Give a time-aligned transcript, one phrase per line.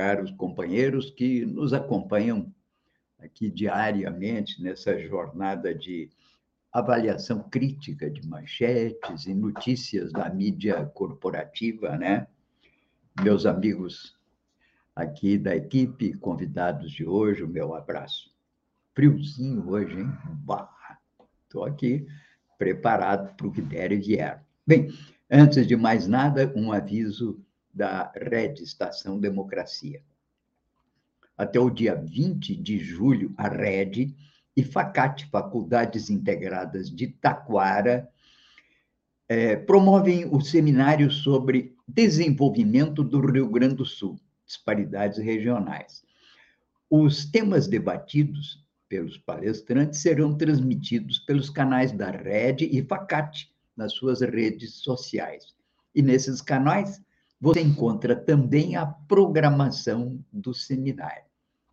[0.00, 2.50] caros companheiros que nos acompanham
[3.18, 6.08] aqui diariamente nessa jornada de
[6.72, 12.26] avaliação crítica de manchetes e notícias da mídia corporativa, né?
[13.22, 14.16] Meus amigos
[14.96, 18.34] aqui da equipe, convidados de hoje, o meu abraço.
[18.94, 20.10] Friozinho hoje, hein?
[21.44, 22.06] Estou aqui
[22.56, 24.42] preparado para o que der e vier.
[24.66, 24.88] Bem,
[25.30, 27.38] antes de mais nada, um aviso
[27.72, 30.02] da Rede Estação Democracia.
[31.36, 34.14] Até o dia 20 de julho, a Rede
[34.56, 38.08] e Facate, Faculdades Integradas de Taquara,
[39.28, 46.02] é, promovem o seminário sobre desenvolvimento do Rio Grande do Sul, disparidades regionais.
[46.90, 54.20] Os temas debatidos pelos palestrantes serão transmitidos pelos canais da Rede e Facate nas suas
[54.20, 55.54] redes sociais.
[55.94, 57.00] E nesses canais
[57.40, 61.24] você encontra também a programação do seminário.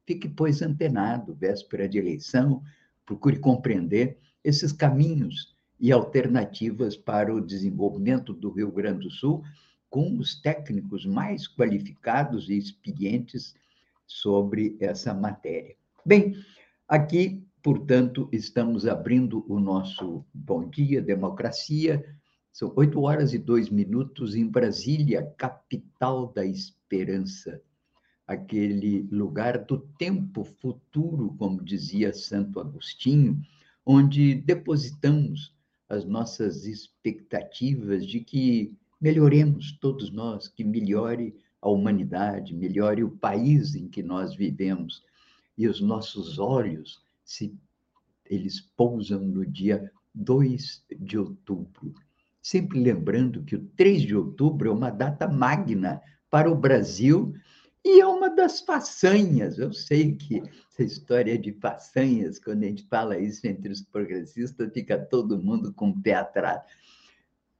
[0.05, 2.63] Fique, pois, antenado, véspera de eleição,
[3.05, 9.43] procure compreender esses caminhos e alternativas para o desenvolvimento do Rio Grande do Sul
[9.89, 13.53] com os técnicos mais qualificados e experientes
[14.05, 15.75] sobre essa matéria.
[16.05, 16.35] Bem,
[16.87, 22.05] aqui, portanto, estamos abrindo o nosso Bom Dia Democracia
[22.57, 27.61] são oito horas e dois minutos em Brasília, capital da esperança,
[28.25, 33.39] aquele lugar do tempo futuro, como dizia Santo Agostinho,
[33.85, 35.53] onde depositamos
[35.87, 43.75] as nossas expectativas de que melhoremos todos nós, que melhore a humanidade, melhore o país
[43.75, 45.03] em que nós vivemos.
[45.55, 47.55] E os nossos olhos, se
[48.25, 51.93] eles pousam no dia 2 de outubro,
[52.47, 57.33] sempre lembrando que o 3 de outubro é uma data magna para o Brasil
[57.83, 59.59] e é uma das façanhas.
[59.59, 60.41] Eu sei que
[60.71, 65.73] essa história de façanhas, quando a gente fala isso entre os progressistas, fica todo mundo
[65.73, 66.61] com o pé atrás.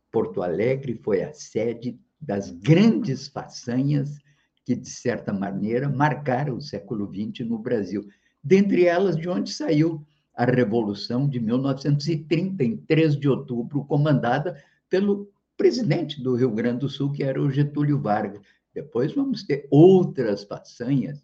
[0.10, 4.18] Porto Alegre foi a sede das grandes façanhas
[4.64, 8.08] que, de certa maneira, marcaram o século XX no Brasil.
[8.42, 15.32] Dentre elas, de onde saiu a Revolução de 1930, em 3 de outubro, comandada pelo
[15.56, 18.42] presidente do Rio Grande do Sul, que era o Getúlio Vargas.
[18.74, 21.24] Depois vamos ter outras façanhas,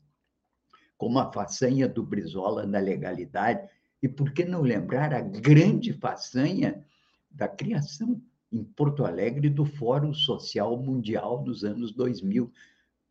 [0.97, 3.69] como a façanha do Brizola na legalidade,
[4.01, 6.83] e por que não lembrar a grande façanha
[7.31, 8.21] da criação
[8.51, 12.51] em Porto Alegre do Fórum Social Mundial dos anos 2000.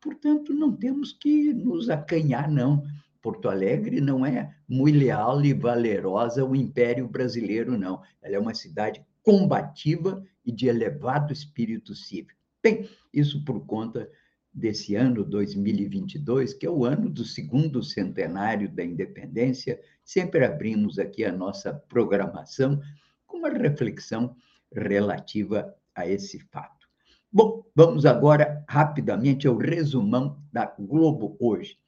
[0.01, 2.85] Portanto, não temos que nos acanhar, não.
[3.21, 8.01] Porto Alegre não é muito leal e valerosa o Império Brasileiro, não.
[8.21, 12.41] Ela é uma cidade combativa e de elevado espírito cívico.
[12.63, 14.09] Bem, isso por conta
[14.53, 21.25] desse ano 2022, que é o ano do segundo centenário da independência, sempre abrimos aqui
[21.25, 22.81] a nossa programação
[23.27, 24.37] com uma reflexão
[24.71, 26.87] relativa a esse fato.
[27.33, 31.79] Bom, vamos agora rapidamente ao resumão da Globo hoje.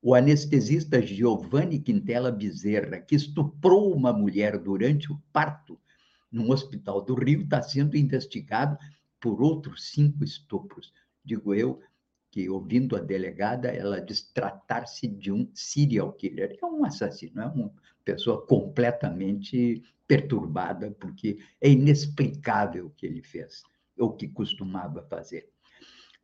[0.00, 5.80] O anestesista Giovanni Quintela Bezerra, que estuprou uma mulher durante o parto
[6.34, 8.76] num hospital do Rio, está sendo investigado
[9.20, 10.92] por outros cinco estupros.
[11.24, 11.80] Digo eu
[12.30, 16.58] que, ouvindo a delegada, ela diz tratar-se de um serial killer.
[16.60, 17.72] É um assassino, é uma
[18.04, 23.62] pessoa completamente perturbada, porque é inexplicável o que ele fez,
[23.96, 25.48] ou o que costumava fazer.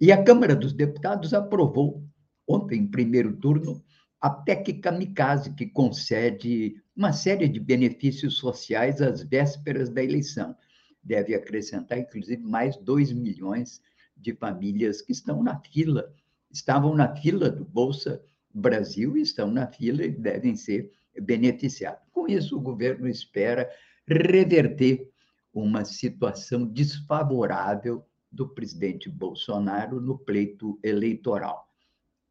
[0.00, 2.04] E a Câmara dos Deputados aprovou,
[2.46, 3.82] ontem, em primeiro turno,
[4.20, 10.54] a PEC Kamikaze, que concede uma série de benefícios sociais às vésperas da eleição.
[11.02, 13.80] Deve acrescentar, inclusive, mais 2 milhões
[14.14, 16.12] de famílias que estão na fila,
[16.50, 20.92] estavam na fila do Bolsa Brasil estão na fila e devem ser
[21.22, 22.02] beneficiados.
[22.12, 23.70] Com isso, o governo espera
[24.06, 25.10] reverter
[25.54, 31.66] uma situação desfavorável do presidente Bolsonaro no pleito eleitoral.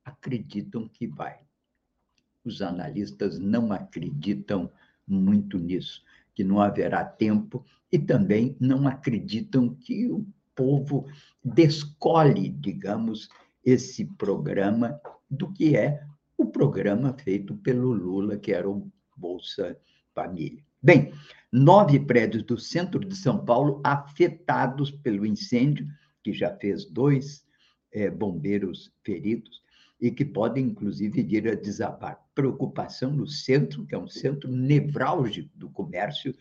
[0.06, 1.49] Acreditam que vai
[2.44, 4.72] os analistas não acreditam
[5.08, 6.04] muito nisso,
[6.34, 10.26] que não haverá tempo, e também não acreditam que o
[10.56, 11.08] povo
[11.44, 13.30] descole, digamos,
[13.64, 15.00] esse programa
[15.30, 16.04] do que é
[16.38, 19.78] o programa feito pelo Lula, que era o Bolsa
[20.14, 20.64] Família.
[20.82, 21.12] Bem,
[21.52, 25.88] nove prédios do centro de São Paulo afetados pelo incêndio,
[26.24, 27.44] que já fez dois
[27.92, 29.62] é, bombeiros feridos
[30.00, 32.20] e que podem, inclusive, vir a desabar.
[32.34, 36.34] Preocupação no centro, que é um centro nevrálgico do comércio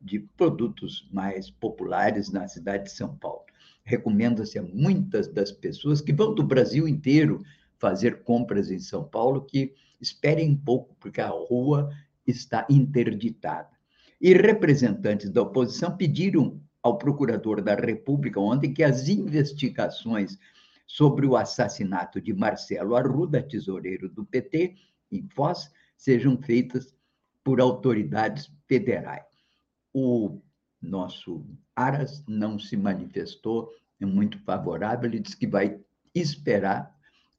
[0.00, 3.44] de produtos mais populares na cidade de São Paulo.
[3.84, 7.42] Recomenda-se a muitas das pessoas que vão do Brasil inteiro
[7.78, 11.90] fazer compras em São Paulo que esperem um pouco, porque a rua
[12.26, 13.70] está interditada.
[14.20, 20.38] E representantes da oposição pediram ao procurador da República ontem que as investigações
[20.86, 24.76] sobre o assassinato de Marcelo Arruda, tesoureiro do PT,
[25.10, 26.94] em Foz, sejam feitas
[27.42, 29.24] por autoridades federais.
[29.92, 30.40] O
[30.80, 31.44] nosso
[31.74, 33.70] Aras não se manifestou
[34.00, 35.80] é muito favorável, ele disse que vai
[36.14, 36.94] esperar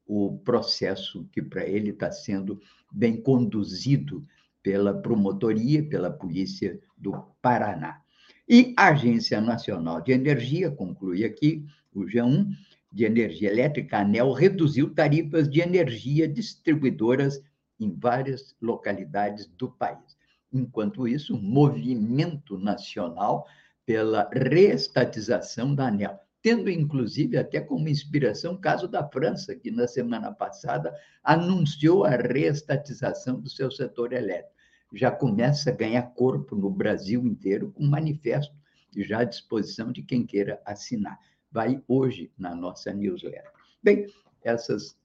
[0.06, 2.60] o processo que para ele está sendo
[2.92, 4.26] bem conduzido
[4.62, 8.02] pela promotoria, pela polícia do Paraná.
[8.48, 12.48] E a Agência Nacional de Energia, conclui aqui o G1,
[12.92, 17.42] de Energia Elétrica, a ANEL, reduziu tarifas de energia distribuidoras
[17.78, 20.16] em várias localidades do país.
[20.52, 23.46] Enquanto isso, o movimento nacional
[23.84, 29.86] pela reestatização da ANEL, tendo inclusive até como inspiração o caso da França, que na
[29.86, 34.54] semana passada anunciou a reestatização do seu setor elétrico.
[34.94, 38.54] Já começa a ganhar corpo no Brasil inteiro com um manifesto
[38.96, 41.18] já à disposição de quem queira assinar.
[41.50, 43.50] Vai hoje na nossa newsletter.
[43.82, 44.06] Bem,
[44.44, 44.96] essas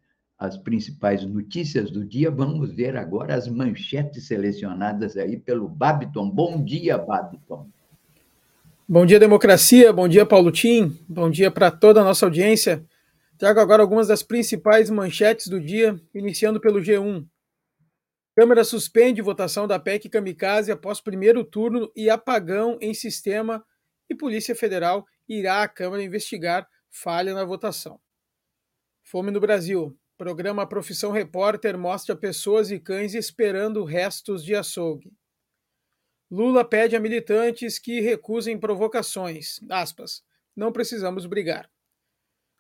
[0.42, 2.32] as principais notícias do dia.
[2.32, 6.28] Vamos ver agora as manchetes selecionadas aí pelo Babiton.
[6.32, 7.70] Bom dia, Babiton.
[8.90, 9.94] Bom dia, democracia.
[9.94, 10.98] Bom dia, Paulo Tim.
[11.08, 12.84] Bom dia para toda a nossa audiência.
[13.38, 17.24] Trago agora algumas das principais manchetes do dia, iniciando pelo G1.
[18.36, 23.64] Câmara suspende votação da PEC Kamikaze após primeiro turno e apagão em sistema
[24.10, 25.06] e Polícia Federal
[25.38, 28.00] irá à Câmara investigar falha na votação.
[29.02, 29.98] Fome no Brasil.
[30.18, 35.12] Programa Profissão Repórter mostra pessoas e cães esperando restos de açougue.
[36.30, 39.60] Lula pede a militantes que recusem provocações.
[39.70, 40.24] Aspas,
[40.56, 41.70] não precisamos brigar.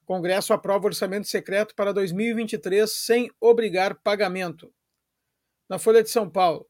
[0.05, 4.73] Congresso aprova orçamento secreto para 2023 sem obrigar pagamento.
[5.69, 6.67] Na Folha de São Paulo,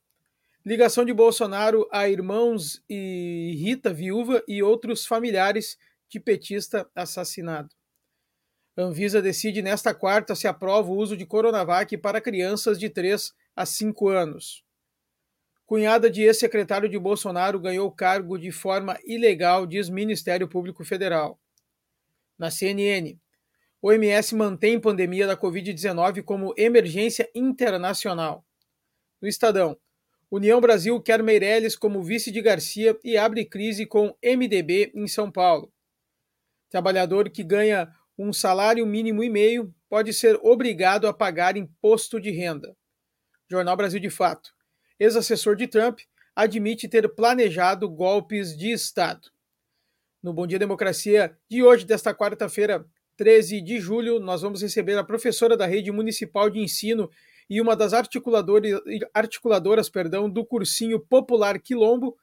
[0.63, 5.77] ligação de Bolsonaro a irmãos e Rita, viúva, e outros familiares
[6.11, 7.69] de petista assassinado.
[8.77, 13.65] Anvisa decide nesta quarta se aprova o uso de Coronavac para crianças de 3 a
[13.65, 14.63] 5 anos.
[15.65, 21.39] Cunhada de ex-secretário de Bolsonaro ganhou cargo de forma ilegal, diz Ministério Público Federal.
[22.37, 23.17] Na CNN,
[23.81, 28.45] OMS mantém pandemia da Covid-19 como emergência internacional.
[29.21, 29.77] No Estadão,
[30.29, 35.31] União Brasil quer Meirelles como vice de Garcia e abre crise com MDB em São
[35.31, 35.71] Paulo.
[36.71, 42.31] Trabalhador que ganha um salário mínimo e meio pode ser obrigado a pagar imposto de
[42.31, 42.75] renda.
[43.50, 44.51] Jornal Brasil de Fato.
[44.97, 46.00] Ex-assessor de Trump
[46.33, 49.29] admite ter planejado golpes de Estado.
[50.23, 52.85] No Bom Dia Democracia de hoje, desta quarta-feira,
[53.17, 57.10] 13 de julho, nós vamos receber a professora da Rede Municipal de Ensino
[57.50, 62.15] e uma das articuladoras, perdão, do cursinho Popular Quilombo,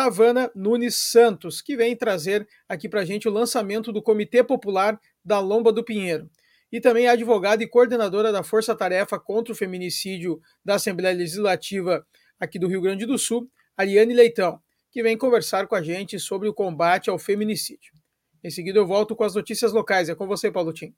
[0.00, 4.98] Tavana Nunes Santos, que vem trazer aqui para a gente o lançamento do Comitê Popular
[5.22, 6.30] da Lomba do Pinheiro.
[6.72, 12.02] E também a advogada e coordenadora da Força Tarefa contra o Feminicídio da Assembleia Legislativa
[12.40, 14.58] aqui do Rio Grande do Sul, Ariane Leitão,
[14.90, 17.92] que vem conversar com a gente sobre o combate ao feminicídio.
[18.42, 20.08] Em seguida eu volto com as notícias locais.
[20.08, 20.94] É com você, Paulo Tim.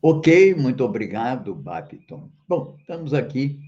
[0.00, 2.30] Ok, muito obrigado, Babiton.
[2.48, 3.60] Bom, estamos aqui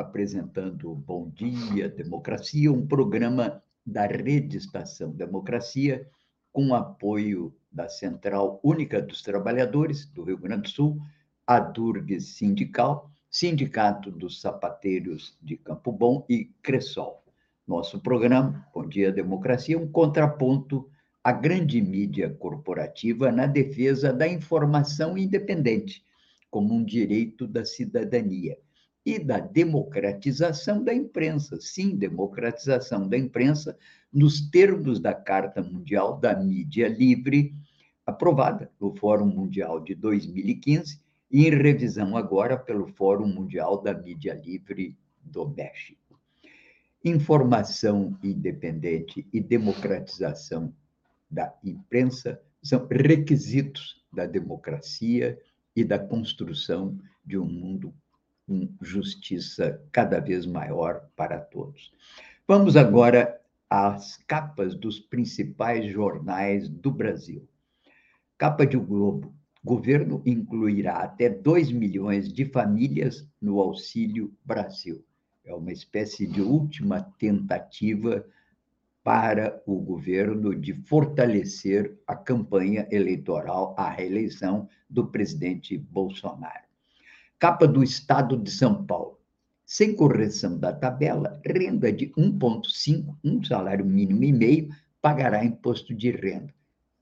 [0.00, 6.08] apresentando Bom Dia Democracia, um programa da Rede Estação Democracia,
[6.52, 11.00] com apoio da Central Única dos Trabalhadores do Rio Grande do Sul,
[11.46, 17.22] a Durg Sindical, Sindicato dos Sapateiros de Campo Bom e Cressol.
[17.66, 20.90] Nosso programa, Bom Dia Democracia, um contraponto
[21.22, 26.02] à grande mídia corporativa na defesa da informação independente,
[26.50, 28.56] como um direito da cidadania
[29.04, 31.58] e da democratização da imprensa.
[31.60, 33.76] Sim, democratização da imprensa
[34.12, 37.54] nos termos da Carta Mundial da Mídia Livre,
[38.04, 44.34] aprovada no Fórum Mundial de 2015 e em revisão agora pelo Fórum Mundial da Mídia
[44.34, 46.20] Livre do México.
[47.04, 50.74] Informação independente e democratização
[51.30, 55.38] da imprensa são requisitos da democracia
[55.74, 57.94] e da construção de um mundo
[58.80, 61.92] justiça cada vez maior para todos.
[62.46, 67.48] Vamos agora às capas dos principais jornais do Brasil.
[68.36, 69.32] Capa de O Globo.
[69.62, 75.04] Governo incluirá até 2 milhões de famílias no Auxílio Brasil.
[75.44, 78.24] É uma espécie de última tentativa
[79.04, 86.69] para o governo de fortalecer a campanha eleitoral à reeleição do presidente Bolsonaro.
[87.40, 89.18] Capa do Estado de São Paulo.
[89.64, 94.68] Sem correção da tabela, renda de 1,5, um salário mínimo e meio,
[95.00, 96.52] pagará imposto de renda.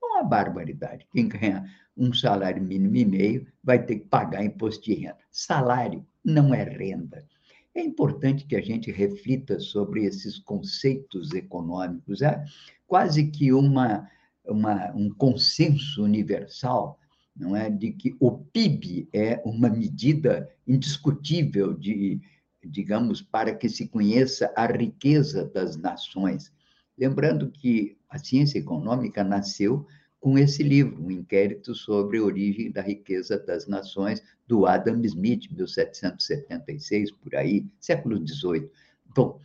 [0.01, 1.05] Uma barbaridade.
[1.13, 5.19] Quem ganha um salário mínimo e meio vai ter que pagar imposto de renda.
[5.29, 7.27] Salário não é renda.
[7.75, 12.23] É importante que a gente reflita sobre esses conceitos econômicos.
[12.23, 12.45] É
[12.87, 14.09] quase que uma,
[14.47, 16.97] uma, um consenso universal
[17.39, 22.21] não é, de que o PIB é uma medida indiscutível de,
[22.65, 26.53] digamos, para que se conheça a riqueza das nações.
[26.99, 29.87] Lembrando que a ciência econômica nasceu
[30.21, 35.49] com esse livro, um inquérito sobre a origem da riqueza das nações, do Adam Smith,
[35.51, 38.69] 1776, por aí, século XVIII.
[39.15, 39.41] Bom,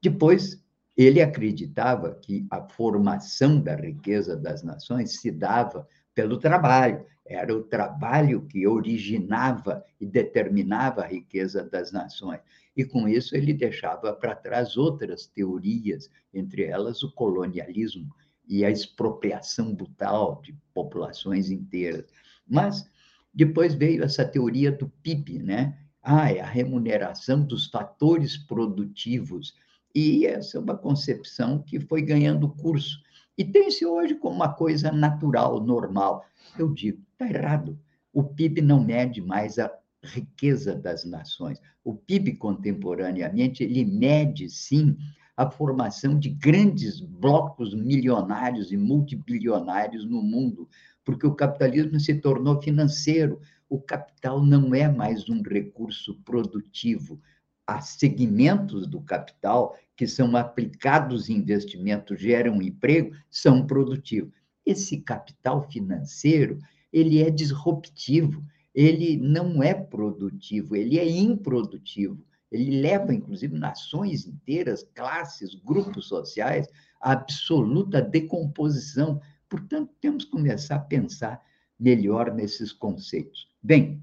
[0.00, 0.62] depois
[0.96, 7.04] ele acreditava que a formação da riqueza das nações se dava pelo trabalho.
[7.26, 12.40] Era o trabalho que originava e determinava a riqueza das nações.
[12.76, 18.14] E com isso ele deixava para trás outras teorias, entre elas o colonialismo
[18.46, 22.04] e a expropriação brutal de populações inteiras.
[22.46, 22.88] Mas
[23.32, 25.78] depois veio essa teoria do PIB, né?
[26.02, 29.54] Ah, é a remuneração dos fatores produtivos.
[29.94, 33.02] E essa é uma concepção que foi ganhando curso
[33.36, 36.24] e tem-se hoje como uma coisa natural, normal.
[36.58, 37.78] Eu digo, está errado.
[38.12, 39.70] O PIB não mede mais a
[40.02, 41.60] riqueza das nações.
[41.82, 44.96] O PIB, contemporaneamente, ele mede, sim,
[45.36, 50.68] a formação de grandes blocos milionários e multibilionários no mundo,
[51.04, 53.40] porque o capitalismo se tornou financeiro.
[53.68, 57.20] O capital não é mais um recurso produtivo.
[57.66, 64.32] Há segmentos do capital que são aplicados em investimentos, geram emprego, são produtivos.
[64.66, 66.58] Esse capital financeiro,
[66.92, 68.42] ele é disruptivo,
[68.74, 72.24] ele não é produtivo, ele é improdutivo.
[72.50, 76.68] Ele leva, inclusive, nações inteiras, classes, grupos sociais,
[77.00, 79.20] à absoluta decomposição.
[79.48, 81.42] Portanto, temos que começar a pensar
[81.78, 83.48] melhor nesses conceitos.
[83.62, 84.02] Bem,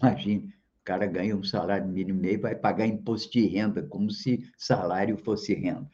[0.00, 0.54] imagine,
[0.88, 5.52] cara ganha um salário mínimo e vai pagar imposto de renda, como se salário fosse
[5.52, 5.86] renda.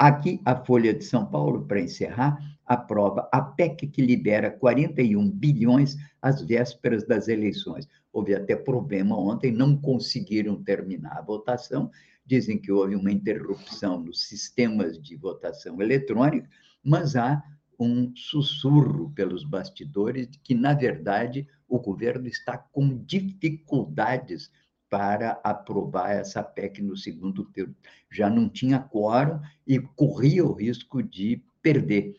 [0.00, 5.94] aqui, a Folha de São Paulo, para encerrar, aprova a PEC que libera 41 bilhões
[6.22, 7.86] às vésperas das eleições.
[8.10, 11.90] Houve até problema ontem, não conseguiram terminar a votação.
[12.24, 16.48] Dizem que houve uma interrupção nos sistemas de votação eletrônica,
[16.82, 17.42] mas há
[17.78, 24.50] um sussurro pelos bastidores de que, na verdade, o governo está com dificuldades
[24.88, 27.76] para aprovar essa PEC no segundo turno.
[28.10, 32.16] Já não tinha quórum e corria o risco de perder.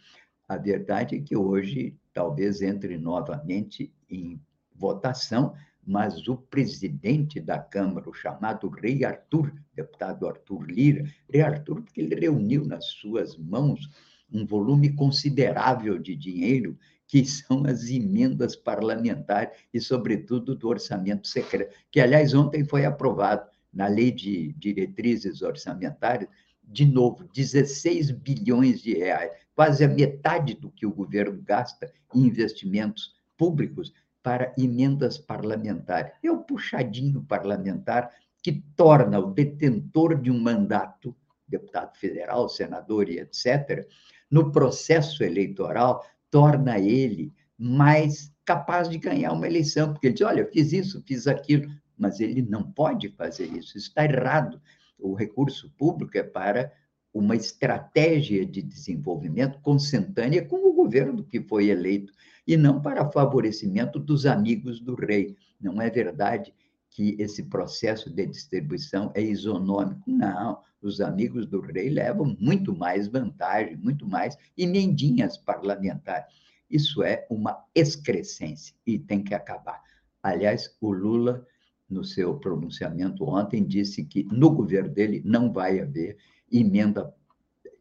[0.47, 4.39] A verdade é que hoje talvez entre novamente em
[4.75, 5.53] votação,
[5.85, 12.01] mas o presidente da Câmara, o chamado Rei Arthur, deputado Arthur Lira, Rei Arthur, porque
[12.01, 13.89] ele reuniu nas suas mãos
[14.31, 16.77] um volume considerável de dinheiro,
[17.09, 23.49] que são as emendas parlamentares e, sobretudo, do orçamento secreto, que, aliás, ontem foi aprovado
[23.73, 26.29] na Lei de Diretrizes Orçamentárias,
[26.63, 32.27] de novo, 16 bilhões de reais, quase a metade do que o governo gasta em
[32.27, 36.11] investimentos públicos para emendas parlamentares.
[36.23, 38.11] É o puxadinho parlamentar
[38.43, 41.15] que torna o detentor de um mandato,
[41.47, 43.87] deputado federal, senador e etc.,
[44.29, 50.45] no processo eleitoral torna ele mais capaz de ganhar uma eleição, porque ele diz: olha,
[50.45, 54.61] fiz isso, fiz aquilo, mas ele não pode fazer isso, isso está errado.
[54.97, 56.71] O recurso público é para
[57.13, 62.13] uma estratégia de desenvolvimento consentânea com o governo que foi eleito,
[62.47, 65.35] e não para favorecimento dos amigos do rei.
[65.59, 66.53] Não é verdade
[66.89, 70.01] que esse processo de distribuição é isonômico.
[70.07, 76.33] Não, os amigos do rei levam muito mais vantagem, muito mais emendinhas parlamentares.
[76.69, 79.81] Isso é uma excrescência e tem que acabar.
[80.21, 81.45] Aliás, o Lula,
[81.89, 86.17] no seu pronunciamento ontem, disse que no governo dele não vai haver
[86.51, 87.13] emenda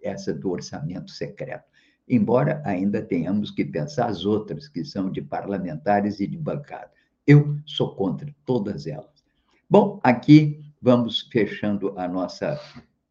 [0.02, 1.64] essa do orçamento secreto.
[2.08, 6.90] embora ainda tenhamos que pensar as outras, que são de parlamentares e de bancada.
[7.28, 9.22] Eu sou contra todas elas.
[9.68, 12.58] Bom, aqui vamos fechando a nossa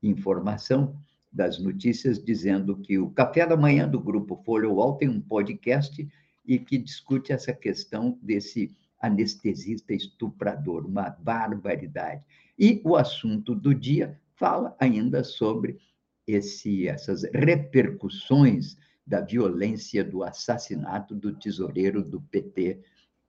[0.01, 0.99] informação
[1.31, 6.09] das notícias, dizendo que o Café da Manhã do Grupo Folha UOL tem um podcast
[6.43, 12.23] e que discute essa questão desse anestesista estuprador, uma barbaridade.
[12.57, 15.77] E o assunto do dia fala ainda sobre
[16.25, 22.81] esse, essas repercussões da violência do assassinato do tesoureiro do PT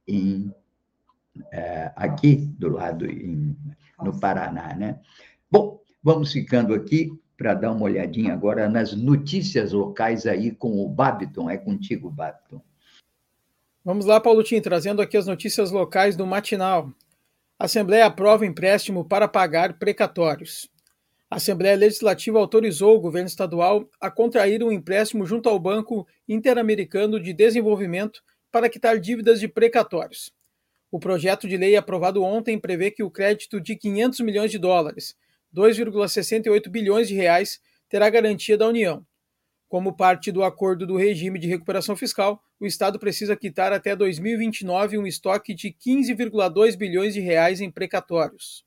[0.06, 0.50] em,
[1.52, 3.56] é, aqui do lado em,
[4.02, 5.00] no Paraná, né?
[5.50, 10.88] Bom, vamos ficando aqui para dar uma olhadinha agora nas notícias locais aí com o
[10.88, 11.48] Babiton.
[11.48, 12.60] É contigo, Babiton.
[13.84, 16.92] Vamos lá, Paulo Tim, trazendo aqui as notícias locais do matinal.
[17.58, 20.68] Assembleia aprova empréstimo para pagar precatórios.
[21.30, 27.20] A Assembleia Legislativa autorizou o governo estadual a contrair um empréstimo junto ao Banco Interamericano
[27.20, 30.32] de Desenvolvimento para quitar dívidas de precatórios.
[30.90, 35.14] O projeto de lei aprovado ontem prevê que o crédito de 500 milhões de dólares,
[35.54, 39.04] 2,68 bilhões de reais, terá garantia da União.
[39.68, 44.96] Como parte do acordo do regime de recuperação fiscal, o Estado precisa quitar até 2029
[44.96, 48.64] um estoque de 15,2 bilhões de reais em precatórios.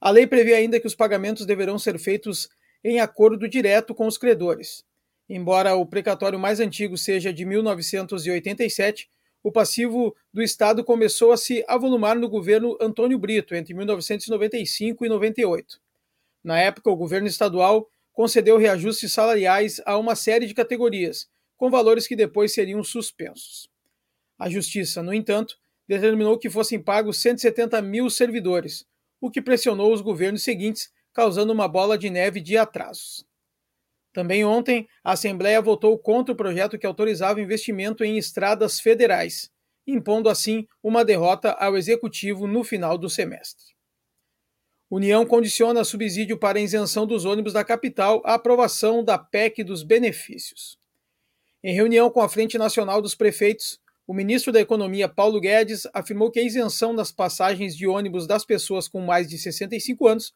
[0.00, 2.48] A lei prevê ainda que os pagamentos deverão ser feitos
[2.82, 4.84] em acordo direto com os credores.
[5.28, 9.08] Embora o precatório mais antigo seja de 1987,
[9.42, 15.08] o passivo do Estado começou a se avolumar no governo Antônio Brito entre 1995 e
[15.08, 15.80] 98.
[16.44, 22.06] Na época, o governo estadual concedeu reajustes salariais a uma série de categorias, com valores
[22.06, 23.68] que depois seriam suspensos.
[24.38, 25.58] A Justiça, no entanto,
[25.88, 28.86] determinou que fossem pagos 170 mil servidores,
[29.20, 33.24] o que pressionou os governos seguintes, causando uma bola de neve de atrasos.
[34.12, 39.50] Também ontem, a Assembleia votou contra o projeto que autorizava investimento em estradas federais,
[39.86, 43.72] impondo assim uma derrota ao Executivo no final do semestre.
[44.90, 50.76] União condiciona subsídio para isenção dos ônibus da capital à aprovação da PEC dos benefícios.
[51.64, 56.30] Em reunião com a Frente Nacional dos Prefeitos, o ministro da Economia, Paulo Guedes, afirmou
[56.30, 60.34] que a isenção das passagens de ônibus das pessoas com mais de 65 anos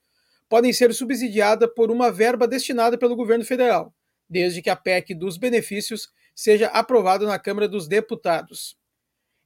[0.48, 3.94] podem ser subsidiada por uma verba destinada pelo governo federal,
[4.28, 8.76] desde que a PEC dos benefícios seja aprovada na Câmara dos Deputados.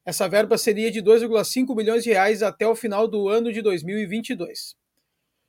[0.04, 4.74] Essa verba seria de 2,5 bilhões de reais até o final do ano de 2022.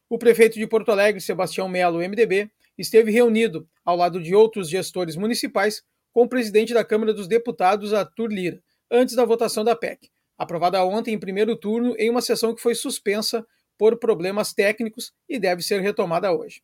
[0.10, 5.16] O prefeito de Porto Alegre, Sebastião Melo, MDB, esteve reunido, ao lado de outros gestores
[5.16, 5.84] municipais,
[6.14, 8.62] com o presidente da Câmara dos Deputados, Arthur Lira,
[8.92, 12.76] antes da votação da PEC, aprovada ontem em primeiro turno em uma sessão que foi
[12.76, 13.46] suspensa
[13.82, 16.62] por problemas técnicos e deve ser retomada hoje.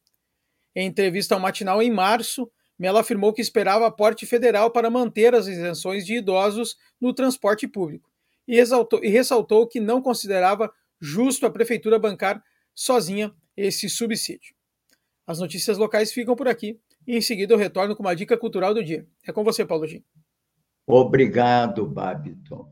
[0.75, 5.47] Em entrevista ao matinal em março, Mello afirmou que esperava aporte federal para manter as
[5.47, 8.07] isenções de idosos no transporte público
[8.47, 12.39] e, exaltou, e ressaltou que não considerava justo a prefeitura bancar
[12.75, 14.53] sozinha esse subsídio.
[15.25, 18.75] As notícias locais ficam por aqui e em seguida eu retorno com uma dica cultural
[18.75, 19.07] do dia.
[19.27, 20.05] É com você, Paulo Gin.
[20.85, 22.71] Obrigado, Babiton.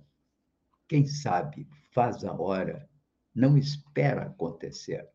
[0.87, 2.87] Quem sabe faz a hora,
[3.35, 5.05] não espera acontecer.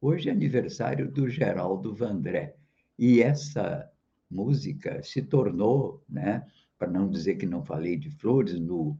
[0.00, 2.56] Hoje é aniversário do Geraldo Vandré
[2.98, 3.88] e essa
[4.30, 6.46] música se tornou, né,
[6.78, 8.98] para não dizer que não falei de flores, no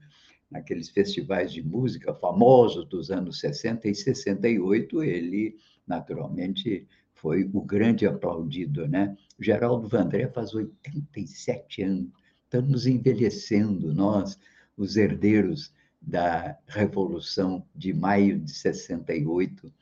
[0.50, 8.06] naqueles festivais de música famosos dos anos 60 e 68, ele naturalmente foi o grande
[8.06, 9.16] aplaudido, né?
[9.40, 12.10] Geraldo Vandré faz 87 anos.
[12.44, 14.38] Estamos envelhecendo nós,
[14.76, 19.72] os herdeiros da Revolução de maio de 68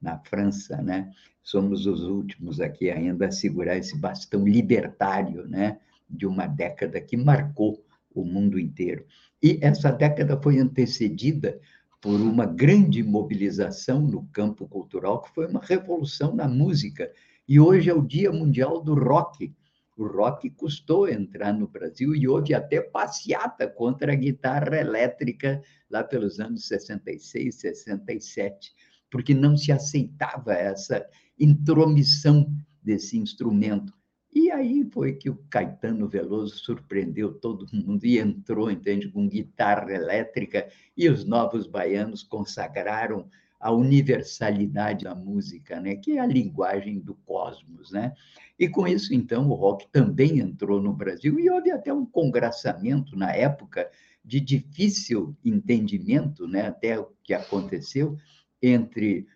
[0.00, 1.10] na França, né?
[1.42, 5.78] Somos os últimos aqui ainda a segurar esse bastão libertário, né?
[6.08, 7.84] De uma década que marcou
[8.14, 9.04] o mundo inteiro.
[9.42, 11.60] E essa década foi antecedida
[12.00, 17.10] por uma grande mobilização no campo cultural, que foi uma revolução na música.
[17.48, 19.54] E hoje é o Dia Mundial do Rock.
[19.96, 26.02] O rock custou entrar no Brasil e houve até passeata contra a guitarra elétrica lá
[26.02, 28.72] pelos anos 66, 67,
[29.08, 31.06] porque não se aceitava essa
[31.38, 32.52] intromissão
[32.82, 33.92] desse instrumento.
[34.34, 39.92] E aí foi que o Caetano Veloso surpreendeu todo mundo e entrou, entende, com guitarra
[39.92, 43.30] elétrica, e os novos baianos consagraram
[43.64, 48.12] a universalidade da música, né, que é a linguagem do cosmos, né?
[48.58, 53.16] E com isso, então, o rock também entrou no Brasil e houve até um congraçamento
[53.16, 53.90] na época
[54.22, 58.18] de difícil entendimento, né, até o que aconteceu
[58.60, 59.26] entre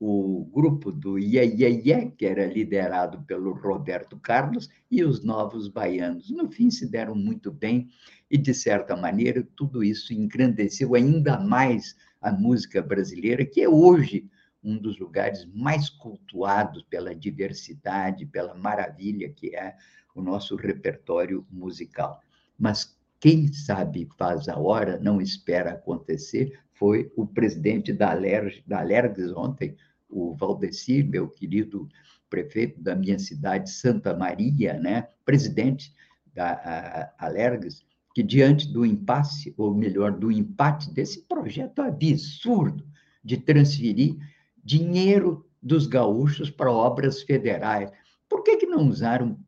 [0.00, 6.28] o grupo do Iê, que era liderado pelo Roberto Carlos, e os Novos Baianos.
[6.28, 7.88] No fim, se deram muito bem
[8.28, 11.94] e, de certa maneira, tudo isso engrandeceu ainda mais
[12.26, 14.28] a música brasileira, que é hoje
[14.62, 19.76] um dos lugares mais cultuados pela diversidade, pela maravilha que é
[20.12, 22.20] o nosso repertório musical.
[22.58, 28.80] Mas quem sabe faz a hora, não espera acontecer, foi o presidente da Alerj, da
[28.80, 29.76] Alergs ontem,
[30.08, 31.88] o Valdeci, meu querido
[32.28, 35.94] prefeito da minha cidade, Santa Maria, né, presidente
[36.34, 37.86] da Alergs,
[38.16, 42.82] que diante do impasse, ou melhor, do empate desse projeto absurdo
[43.22, 44.16] de transferir
[44.64, 47.90] dinheiro dos gaúchos para obras federais,
[48.26, 49.38] por que, que não usaram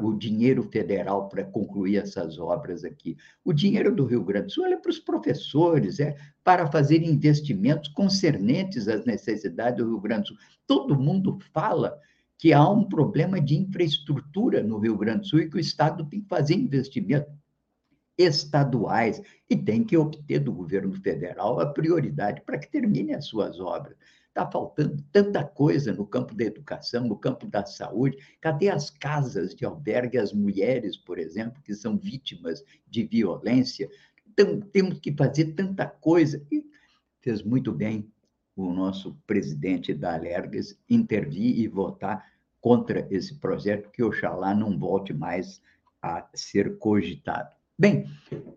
[0.00, 3.14] o dinheiro federal para concluir essas obras aqui.
[3.44, 7.90] O dinheiro do Rio Grande do Sul é para os professores, é para fazer investimentos
[7.90, 10.38] concernentes às necessidades do Rio Grande do Sul.
[10.66, 12.00] Todo mundo fala
[12.38, 16.06] que há um problema de infraestrutura no Rio Grande do Sul e que o Estado
[16.06, 17.41] tem que fazer investimentos
[18.18, 23.58] estaduais e tem que obter do governo federal a prioridade para que termine as suas
[23.60, 23.96] obras.
[24.28, 28.16] Está faltando tanta coisa no campo da educação, no campo da saúde.
[28.40, 33.90] Cadê as casas de albergue às mulheres, por exemplo, que são vítimas de violência?
[34.26, 36.42] Então, temos que fazer tanta coisa.
[36.50, 36.64] E
[37.20, 38.10] fez muito bem
[38.56, 42.26] o nosso presidente da Alergas intervir e votar
[42.58, 45.60] contra esse projeto, que oxalá não volte mais
[46.00, 47.54] a ser cogitado.
[47.82, 48.06] Bem,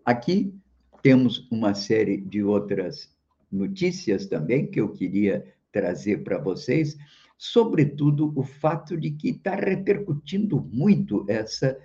[0.04, 0.54] aqui
[1.02, 3.12] temos uma série de outras
[3.50, 6.96] notícias também que eu queria trazer para vocês,
[7.36, 11.76] sobretudo o fato de que está repercutindo muito essa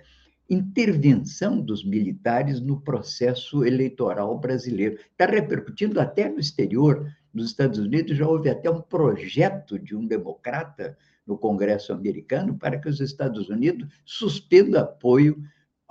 [0.48, 5.00] intervenção dos militares no processo eleitoral brasileiro.
[5.10, 7.12] Está repercutindo até no exterior.
[7.34, 12.78] Nos Estados Unidos já houve até um projeto de um democrata no Congresso americano para
[12.78, 15.42] que os Estados Unidos suspendam apoio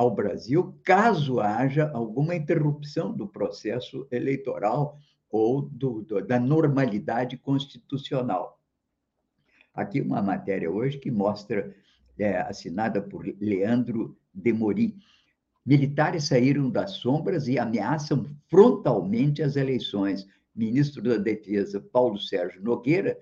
[0.01, 4.97] ao Brasil caso haja alguma interrupção do processo eleitoral
[5.29, 8.59] ou do, do, da normalidade constitucional.
[9.71, 11.71] Aqui uma matéria hoje que mostra,
[12.17, 14.95] é, assinada por Leandro Demori.
[15.63, 20.27] Militares saíram das sombras e ameaçam frontalmente as eleições.
[20.55, 23.19] Ministro da Defesa, Paulo Sérgio Nogueira,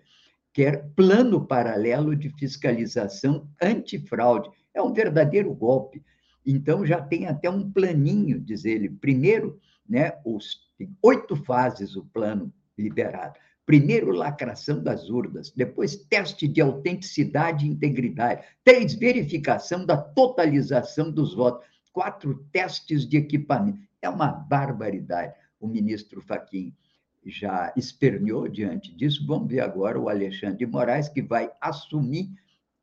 [0.53, 4.49] quer plano paralelo de fiscalização antifraude.
[4.73, 6.01] É um verdadeiro golpe.
[6.45, 8.89] Então, já tem até um planinho, diz ele.
[8.89, 13.37] Primeiro, né, os tem oito fases o plano liberado.
[13.65, 15.51] Primeiro, lacração das urnas.
[15.51, 18.43] Depois, teste de autenticidade e integridade.
[18.63, 21.67] Três, verificação da totalização dos votos.
[21.91, 23.77] Quatro, testes de equipamento.
[24.01, 25.33] É uma barbaridade.
[25.59, 26.73] O ministro Faquim
[27.25, 29.27] já esperneou diante disso.
[29.27, 32.31] Vamos ver agora o Alexandre de Moraes, que vai assumir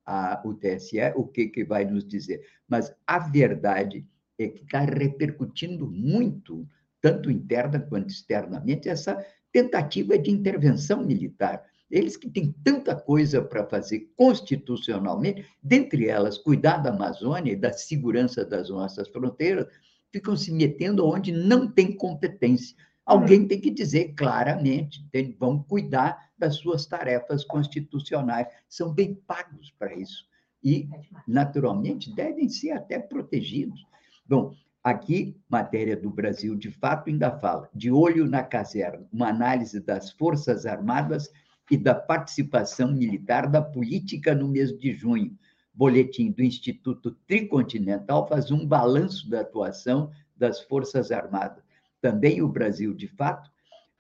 [0.07, 2.47] a, o TSE, o que, que vai nos dizer.
[2.69, 4.07] Mas a verdade
[4.39, 6.67] é que está repercutindo muito
[7.01, 11.65] tanto interna quanto externamente, essa tentativa de intervenção militar.
[11.91, 17.73] Eles que têm tanta coisa para fazer constitucionalmente, dentre elas cuidar da Amazônia e da
[17.73, 19.67] segurança das nossas fronteiras,
[20.13, 22.77] ficam se metendo onde não tem competência.
[23.07, 29.95] Alguém tem que dizer claramente, vão cuidar das suas tarefas constitucionais, são bem pagos para
[29.95, 30.27] isso.
[30.63, 30.89] E,
[31.27, 33.87] naturalmente, devem ser até protegidos.
[34.27, 34.53] Bom,
[34.87, 40.13] Aqui, matéria do Brasil de fato ainda fala, de olho na caserna, uma análise das
[40.13, 41.29] Forças Armadas
[41.69, 45.37] e da participação militar da política no mês de junho.
[45.75, 51.65] Boletim do Instituto Tricontinental faz um balanço da atuação das Forças Armadas.
[52.07, 53.51] Também o Brasil de fato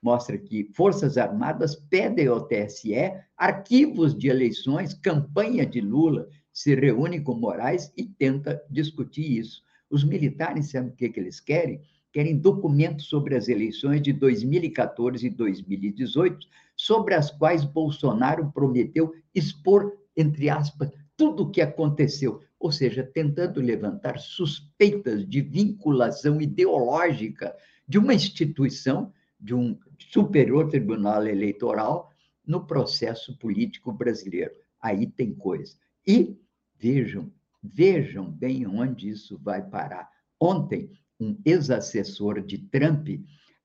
[0.00, 2.94] mostra que Forças Armadas pedem ao TSE
[3.36, 9.60] arquivos de eleições, campanha de Lula, se reúne com Moraes e tenta discutir isso.
[9.90, 11.80] Os militares, sabe o que, que eles querem?
[12.12, 19.92] Querem documentos sobre as eleições de 2014 e 2018, sobre as quais Bolsonaro prometeu expor,
[20.16, 27.52] entre aspas, tudo o que aconteceu, ou seja, tentando levantar suspeitas de vinculação ideológica
[27.86, 32.10] de uma instituição, de um superior tribunal eleitoral,
[32.46, 34.54] no processo político brasileiro.
[34.80, 35.76] Aí tem coisa.
[36.06, 36.38] E,
[36.78, 37.32] vejam,
[37.74, 40.08] Vejam bem onde isso vai parar.
[40.40, 43.08] Ontem, um ex-assessor de Trump,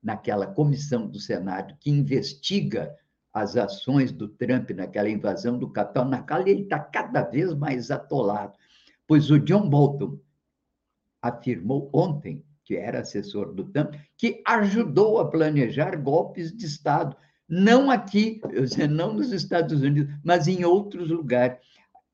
[0.01, 2.95] naquela comissão do Senado que investiga
[3.33, 7.91] as ações do Trump naquela invasão do Capitão, na qual ele está cada vez mais
[7.91, 8.57] atolado.
[9.05, 10.19] Pois o John Bolton
[11.21, 17.15] afirmou ontem, que era assessor do Trump, que ajudou a planejar golpes de Estado
[17.51, 18.39] não aqui,
[18.89, 21.57] não nos Estados Unidos, mas em outros lugares.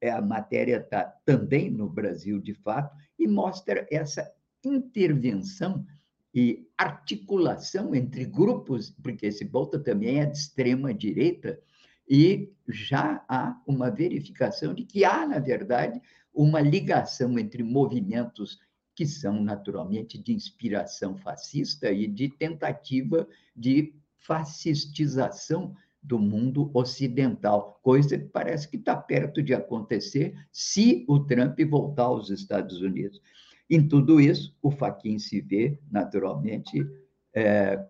[0.01, 4.31] É, a matéria está também no Brasil, de fato, e mostra essa
[4.63, 5.85] intervenção
[6.33, 11.59] e articulação entre grupos, porque esse Bolta também é de extrema direita,
[12.07, 15.99] e já há uma verificação de que há, na verdade,
[16.33, 18.59] uma ligação entre movimentos
[18.97, 28.17] que são naturalmente de inspiração fascista e de tentativa de fascistização do mundo ocidental, coisa
[28.17, 33.21] que parece que está perto de acontecer se o Trump voltar aos Estados Unidos.
[33.69, 36.83] Em tudo isso, o Faquin se vê, naturalmente,
[37.35, 37.85] é,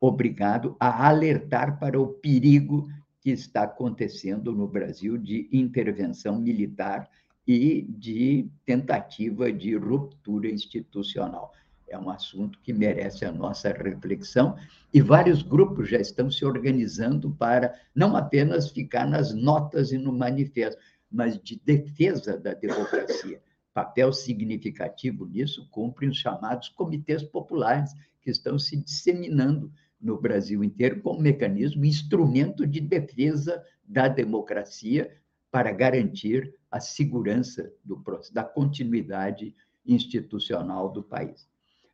[0.00, 2.86] obrigado a alertar para o perigo
[3.20, 7.10] que está acontecendo no Brasil de intervenção militar
[7.46, 11.52] e de tentativa de ruptura institucional.
[11.88, 14.56] É um assunto que merece a nossa reflexão
[14.94, 20.12] e vários grupos já estão se organizando para não apenas ficar nas notas e no
[20.12, 23.40] manifesto, mas de defesa da democracia
[23.72, 31.00] papel significativo nisso cumprem os chamados comitês populares, que estão se disseminando no Brasil inteiro
[31.00, 35.10] como mecanismo, instrumento de defesa da democracia
[35.50, 39.54] para garantir a segurança do, da continuidade
[39.86, 41.46] institucional do país.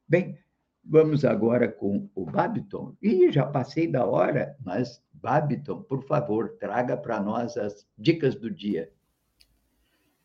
[0.09, 0.39] Bem,
[0.85, 2.97] vamos agora com o Babiton.
[3.03, 8.49] E já passei da hora, mas Babiton, por favor, traga para nós as dicas do
[8.49, 8.91] dia.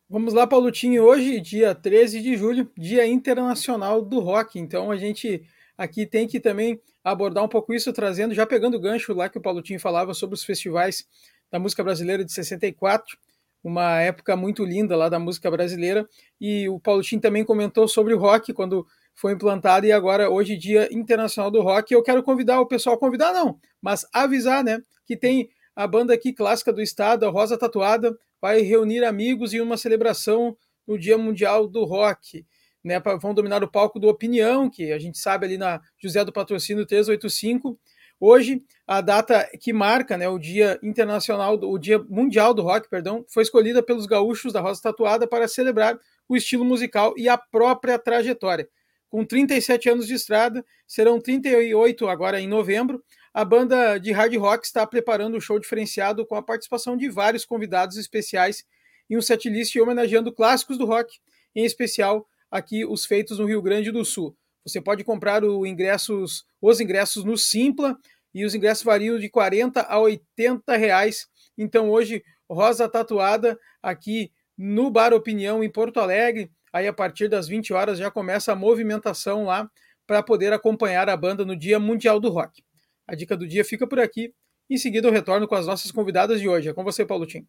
[0.08, 1.04] Vamos lá, Paulutinho.
[1.04, 4.60] Hoje, dia 13 de julho, Dia Internacional do Rock.
[4.60, 5.44] Então, a gente
[5.76, 9.40] aqui tem que também abordar um pouco isso, trazendo, já pegando o gancho lá que
[9.40, 11.08] o Paulutinho falava sobre os festivais
[11.50, 13.18] da música brasileira de 64,
[13.64, 16.08] uma época muito linda lá da música brasileira.
[16.40, 20.90] E o Paulutinho também comentou sobre o rock quando foi implantado e agora, hoje, Dia
[20.92, 21.94] Internacional do Rock.
[21.94, 26.34] Eu quero convidar o pessoal, convidar não, mas avisar, né, que tem a banda aqui
[26.34, 31.68] clássica do estado, a Rosa Tatuada, vai reunir amigos em uma celebração no Dia Mundial
[31.68, 32.46] do Rock.
[32.84, 36.34] Né, vão dominar o palco do Opinião, que a gente sabe ali na José do
[36.34, 37.80] Patrocínio 385.
[38.26, 43.26] Hoje, a data que marca né, o Dia Internacional, o Dia Mundial do Rock, perdão,
[43.28, 48.00] foi escolhida pelos gaúchos da Rosa Tatuada para celebrar o estilo musical e a própria
[48.00, 48.66] trajetória.
[49.10, 54.66] Com 37 anos de estrada, serão 38 agora em novembro, a banda de hard rock
[54.66, 58.64] está preparando um show diferenciado com a participação de vários convidados especiais
[59.10, 61.20] e um setlist homenageando clássicos do rock,
[61.54, 64.34] em especial aqui os feitos no Rio Grande do Sul.
[64.66, 67.98] Você pode comprar ingressos, os ingressos no Simpla
[68.34, 71.28] e os ingressos variam de 40 a 80 reais.
[71.58, 76.52] Então hoje, Rosa Tatuada aqui no Bar Opinião em Porto Alegre.
[76.72, 79.70] Aí a partir das 20 horas já começa a movimentação lá
[80.08, 82.64] para poder acompanhar a banda no Dia Mundial do Rock.
[83.08, 84.34] A dica do dia fica por aqui.
[84.70, 86.70] Em seguida, eu retorno com as nossas convidadas de hoje.
[86.70, 87.46] É com você, Paulo Tim.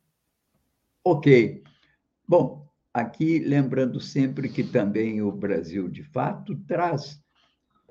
[1.03, 1.63] Ok.
[2.27, 7.21] Bom, aqui lembrando sempre que também o Brasil, de fato, traz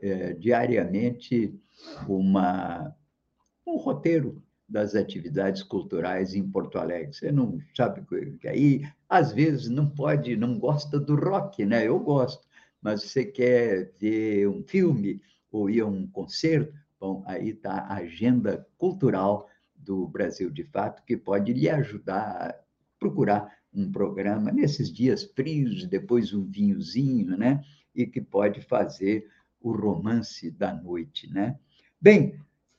[0.01, 1.57] é, diariamente
[2.07, 2.95] uma,
[3.65, 7.13] um roteiro das atividades culturais em Porto Alegre.
[7.13, 8.03] Você não sabe
[8.39, 11.87] que aí, às vezes, não pode, não gosta do rock, né?
[11.87, 12.47] Eu gosto,
[12.81, 17.95] mas você quer ver um filme ou ir a um concerto, Bom, aí está a
[17.95, 22.55] agenda cultural do Brasil de Fato, que pode lhe ajudar a
[22.97, 27.61] procurar um programa nesses dias frios, depois um vinhozinho, né?
[27.93, 29.29] E que pode fazer
[29.63, 31.57] o romance da noite, né?
[31.99, 32.35] Bem,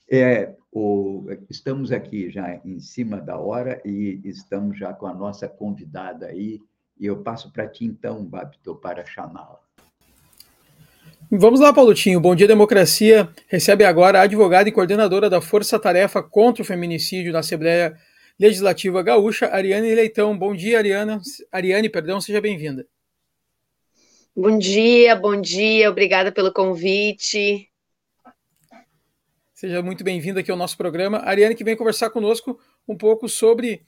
[0.09, 5.49] é, o, estamos aqui já em cima da hora e estamos já com a nossa
[5.49, 6.61] convidada aí,
[7.01, 9.59] e eu passo para ti então, Babito, para chamá-la.
[11.31, 12.21] Vamos lá, Paulutinho.
[12.21, 17.33] Bom Dia Democracia recebe agora a advogada e coordenadora da Força Tarefa contra o Feminicídio
[17.33, 17.97] na Assembleia
[18.39, 20.37] Legislativa Gaúcha, Ariane Leitão.
[20.37, 21.21] Bom dia, Ariana.
[21.51, 22.87] Ariane, perdão, seja bem-vinda.
[24.37, 27.71] Bom dia, bom dia, obrigada pelo convite.
[29.55, 31.19] Seja muito bem-vinda aqui ao nosso programa.
[31.19, 33.87] Ariane que vem conversar conosco um pouco sobre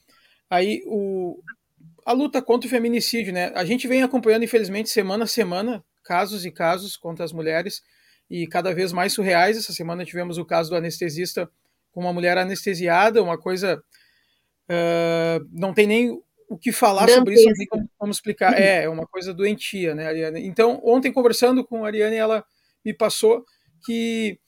[0.49, 1.43] aí o,
[2.05, 3.51] a luta contra o feminicídio, né?
[3.57, 7.83] A gente vem acompanhando, infelizmente, semana a semana, casos e casos contra as mulheres
[8.31, 9.57] e cada vez mais surreais.
[9.57, 11.51] Essa semana tivemos o caso do anestesista
[11.91, 13.83] com uma mulher anestesiada, uma coisa.
[14.71, 18.59] Uh, não tem nem o que falar sobre isso, não tem como, como explicar.
[18.59, 20.47] É, é uma coisa doentia, né, Ariane?
[20.47, 22.45] Então, ontem, conversando com a Ariane, ela
[22.85, 23.45] me passou
[23.85, 24.39] que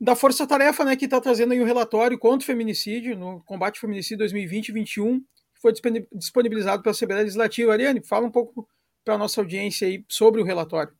[0.00, 3.76] da Força Tarefa, né, que está trazendo aí um relatório contra o feminicídio, no combate
[3.76, 5.20] ao feminicídio 2020-2021,
[5.54, 5.72] que foi
[6.12, 7.72] disponibilizado pela Assembleia Legislativa.
[7.72, 8.66] Ariane, fala um pouco
[9.04, 10.94] para a nossa audiência aí sobre o relatório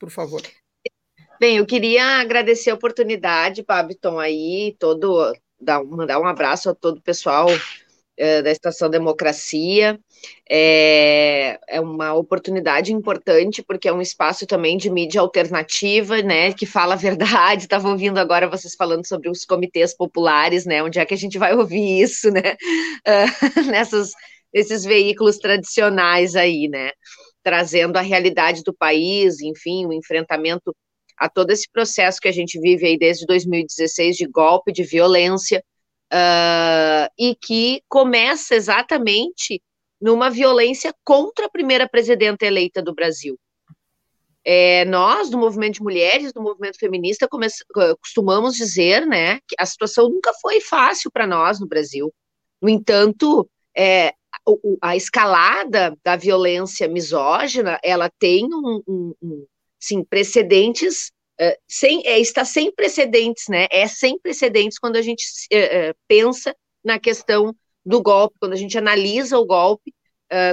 [0.00, 0.40] por favor.
[1.38, 6.98] Bem, eu queria agradecer a oportunidade, Babiton, aí, todo dar, mandar um abraço a todo
[6.98, 7.46] o pessoal
[8.20, 9.98] é, da Estação Democracia.
[10.48, 16.66] É, é uma oportunidade importante, porque é um espaço também de mídia alternativa, né, que
[16.66, 17.62] fala a verdade.
[17.64, 21.38] Estava ouvindo agora vocês falando sobre os comitês populares, né, onde é que a gente
[21.38, 22.56] vai ouvir isso, né,
[23.08, 24.10] uh, nessas,
[24.52, 26.90] nesses veículos tradicionais aí, né,
[27.42, 30.76] trazendo a realidade do país, enfim, o enfrentamento
[31.16, 35.62] a todo esse processo que a gente vive aí desde 2016 de golpe, de violência,
[36.12, 39.62] uh, e que começa exatamente
[40.00, 43.38] numa violência contra a primeira presidenta eleita do Brasil.
[44.42, 47.28] É, nós, do movimento de mulheres, do movimento feminista,
[48.00, 52.12] costumamos dizer né, que a situação nunca foi fácil para nós no Brasil.
[52.60, 54.14] No entanto, é,
[54.80, 59.46] a escalada da violência misógina ela tem um, um, um
[59.78, 63.66] sim, precedentes é, sem, é, está sem precedentes, né?
[63.70, 68.56] É sem precedentes quando a gente é, é, pensa na questão do golpe, quando a
[68.56, 69.94] gente analisa o golpe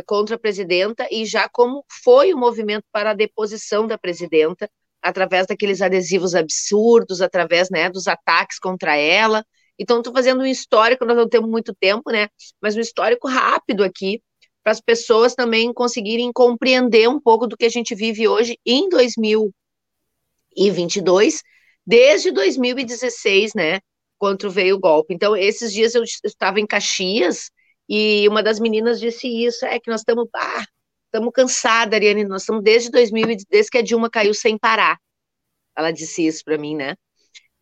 [0.07, 4.67] contra a presidenta e já como foi o movimento para a deposição da presidenta,
[5.03, 9.45] através daqueles adesivos absurdos, através né, dos ataques contra ela.
[9.77, 12.27] Então, estou fazendo um histórico, nós não temos muito tempo, né?
[12.59, 14.19] Mas um histórico rápido aqui,
[14.63, 18.89] para as pessoas também conseguirem compreender um pouco do que a gente vive hoje em
[18.89, 19.53] 2000
[20.57, 21.43] 2022,
[21.85, 23.79] desde 2016, né,
[24.17, 25.13] quando veio o golpe.
[25.13, 27.51] Então, esses dias eu estava em Caxias
[27.87, 30.65] e uma das meninas disse isso, é que nós estamos, ah,
[31.05, 34.97] estamos cansadas, Ariane, nós estamos desde 2000, desde que a Dilma caiu sem parar.
[35.75, 36.95] Ela disse isso para mim, né?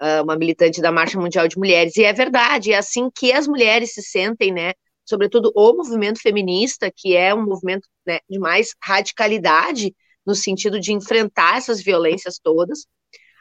[0.01, 1.95] Uh, uma militante da Marcha Mundial de Mulheres.
[1.97, 4.73] E é verdade, é assim que as mulheres se sentem, né?
[5.05, 9.93] Sobretudo o movimento feminista, que é um movimento né, de mais radicalidade,
[10.25, 12.87] no sentido de enfrentar essas violências todas.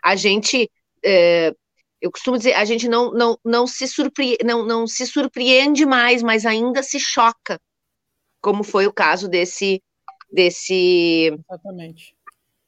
[0.02, 0.70] A gente,
[1.04, 1.54] é,
[2.00, 6.22] eu costumo dizer, a gente não, não, não, se surpre, não, não se surpreende mais,
[6.22, 7.60] mas ainda se choca,
[8.40, 9.82] como foi o caso desse.
[10.30, 12.14] desse Exatamente.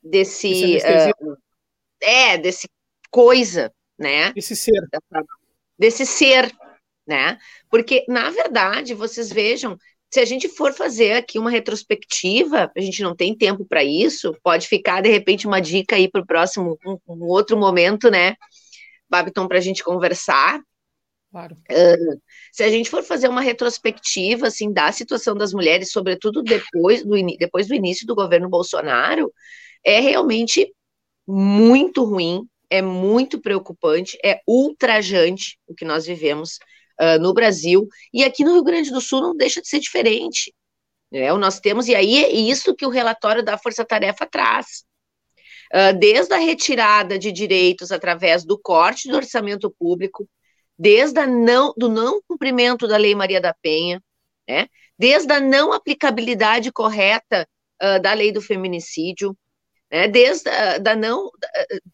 [0.02, 0.79] Desse.
[0.79, 1.37] Uh,
[2.00, 2.68] é, desse
[3.11, 4.33] coisa, né?
[4.33, 4.88] Desse ser.
[5.79, 6.55] Desse ser,
[7.07, 7.38] né?
[7.70, 9.79] Porque, na verdade, vocês vejam,
[10.11, 14.37] se a gente for fazer aqui uma retrospectiva, a gente não tem tempo para isso,
[14.42, 18.37] pode ficar, de repente, uma dica aí para o próximo, um, um, outro momento, né,
[19.09, 20.61] Babiton, para a gente conversar.
[21.31, 21.57] Claro.
[21.71, 22.21] Uh,
[22.53, 27.14] se a gente for fazer uma retrospectiva, assim, da situação das mulheres, sobretudo depois do,
[27.37, 29.31] depois do início do governo Bolsonaro,
[29.85, 30.73] é realmente
[31.27, 36.59] muito ruim, é muito preocupante, é ultrajante o que nós vivemos
[37.00, 40.54] uh, no Brasil, e aqui no Rio Grande do Sul não deixa de ser diferente.
[41.11, 41.32] Né?
[41.35, 44.85] Nós temos, e aí é isso que o relatório da Força Tarefa traz.
[45.72, 50.28] Uh, desde a retirada de direitos através do corte do orçamento público,
[50.78, 54.02] desde a não, do não cumprimento da Lei Maria da Penha,
[54.48, 54.68] né?
[54.98, 57.48] desde a não aplicabilidade correta
[57.82, 59.37] uh, da lei do feminicídio,
[59.90, 60.06] né?
[60.06, 61.30] desde a, da, não,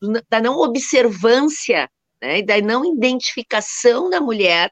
[0.02, 1.88] da, da não observância
[2.20, 2.38] né?
[2.38, 4.70] e da não identificação da mulher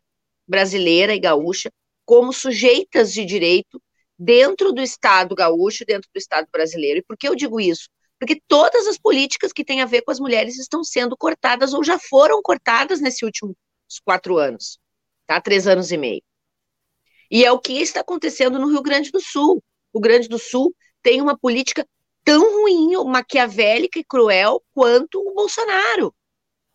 [0.51, 1.73] brasileira e gaúcha
[2.05, 3.81] como sujeitas de direito
[4.19, 6.99] dentro do Estado gaúcho, dentro do Estado brasileiro.
[6.99, 7.89] E por que eu digo isso?
[8.19, 11.83] Porque todas as políticas que têm a ver com as mulheres estão sendo cortadas ou
[11.83, 13.55] já foram cortadas nesses últimos
[14.05, 14.79] quatro anos,
[15.27, 15.41] tá?
[15.41, 16.23] Três anos e meio.
[17.31, 19.63] E é o que está acontecendo no Rio Grande do Sul.
[19.93, 21.87] O Rio Grande do Sul tem uma política
[22.25, 26.15] tão ruim, maquiavélica e cruel quanto o Bolsonaro.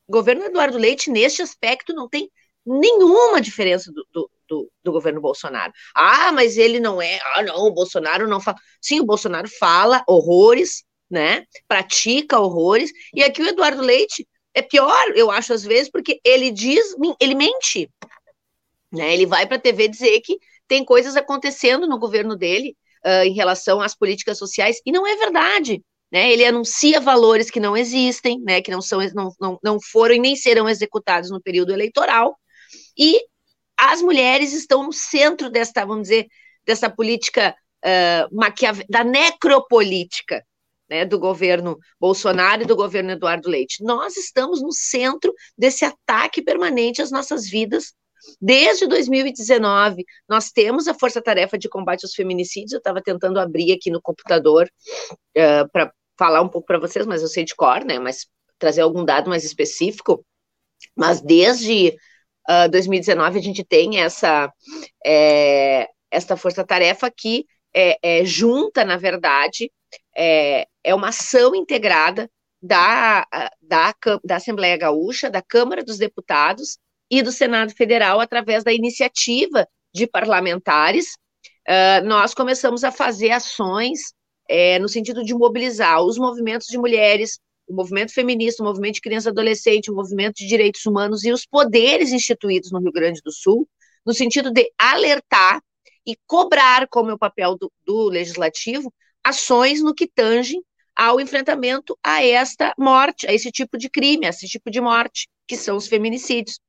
[0.08, 2.32] O governo Eduardo Leite, neste aspecto, não tem
[2.66, 5.72] nenhuma diferença do, do, do, do, governo Bolsonaro.
[5.94, 7.20] Ah, mas ele não é.
[7.36, 8.58] Ah, não, o Bolsonaro não fala.
[8.82, 11.46] Sim, o Bolsonaro fala horrores, né?
[11.68, 12.92] Pratica horrores.
[13.14, 17.36] E aqui o Eduardo Leite é pior, eu acho, às vezes, porque ele diz, ele
[17.36, 17.90] mente.
[18.92, 19.14] Né?
[19.14, 22.76] Ele vai para a TV dizer que tem coisas acontecendo no governo dele
[23.06, 25.84] uh, em relação às políticas sociais, e não é verdade.
[26.12, 30.16] Né, ele anuncia valores que não existem, né, que não, são, não, não, não foram
[30.16, 32.38] e nem serão executados no período eleitoral,
[32.98, 33.22] e
[33.78, 36.28] as mulheres estão no centro desta, vamos dizer,
[36.66, 40.44] dessa política uh, da necropolítica
[40.90, 43.84] né, do governo Bolsonaro e do governo Eduardo Leite.
[43.84, 47.94] Nós estamos no centro desse ataque permanente às nossas vidas.
[48.42, 52.74] Desde 2019, nós temos a Força Tarefa de Combate aos Feminicídios.
[52.74, 54.68] Eu estava tentando abrir aqui no computador
[55.38, 58.00] uh, para falar um pouco para vocês, mas eu sei de cor, né?
[58.00, 58.28] Mas
[58.58, 60.26] trazer algum dado mais específico.
[60.96, 61.96] Mas desde
[62.50, 64.52] uh, 2019 a gente tem essa,
[65.06, 69.72] é, essa força-tarefa que é, é, junta, na verdade,
[70.16, 72.30] é, é uma ação integrada
[72.62, 73.28] da,
[73.62, 73.94] da,
[74.24, 76.78] da Assembleia Gaúcha, da Câmara dos Deputados
[77.12, 81.14] e do Senado Federal, através da iniciativa de parlamentares,
[81.68, 84.14] uh, nós começamos a fazer ações
[84.50, 89.02] é, no sentido de mobilizar os movimentos de mulheres, o movimento feminista, o movimento de
[89.02, 93.22] criança e adolescente, o movimento de direitos humanos e os poderes instituídos no Rio Grande
[93.24, 93.68] do Sul,
[94.06, 95.62] no sentido de alertar
[96.06, 98.94] e cobrar, como é o papel do, do legislativo,
[99.24, 100.62] ações no que tangem
[100.96, 105.28] ao enfrentamento a esta morte, a esse tipo de crime, a esse tipo de morte,
[105.48, 106.60] que são os feminicídios.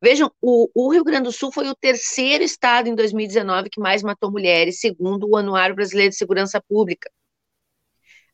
[0.00, 4.02] Vejam, o, o, Rio Grande do Sul foi o terceiro estado em 2019 que mais
[4.02, 7.10] matou mulheres, segundo o Anuário Brasileiro de Segurança Pública.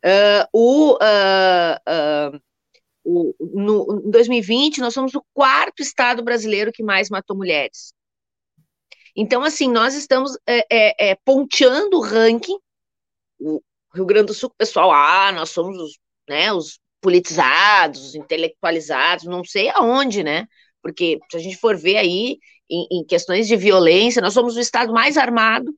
[0.05, 2.41] Uh, o, uh, uh,
[3.05, 7.95] o, no, em 2020, nós somos o quarto estado brasileiro que mais matou mulheres.
[9.17, 12.59] Então, assim, nós estamos é, é, é, ponteando o ranking.
[13.39, 13.63] O
[13.95, 15.99] Rio Grande do Sul, pessoal, ah, nós somos os,
[16.29, 20.47] né, os politizados, os intelectualizados, não sei aonde, né?
[20.83, 22.39] Porque se a gente for ver aí
[22.69, 25.73] em, em questões de violência, nós somos o estado mais armado,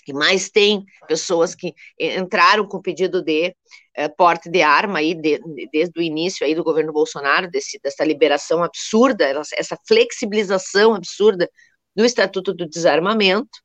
[0.00, 3.54] que mais tem pessoas que entraram com pedido de
[3.94, 7.78] eh, porte de arma aí de, de, desde o início aí do governo Bolsonaro, desse,
[7.82, 9.24] dessa liberação absurda,
[9.56, 11.48] essa flexibilização absurda
[11.94, 13.58] do Estatuto do Desarmamento,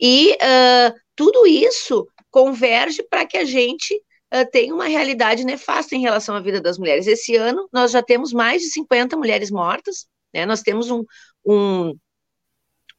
[0.00, 3.94] e uh, tudo isso converge para que a gente
[4.34, 7.06] uh, tenha uma realidade nefasta em relação à vida das mulheres.
[7.06, 10.46] Esse ano nós já temos mais de 50 mulheres mortas, né?
[10.46, 11.04] nós temos um,
[11.44, 11.94] um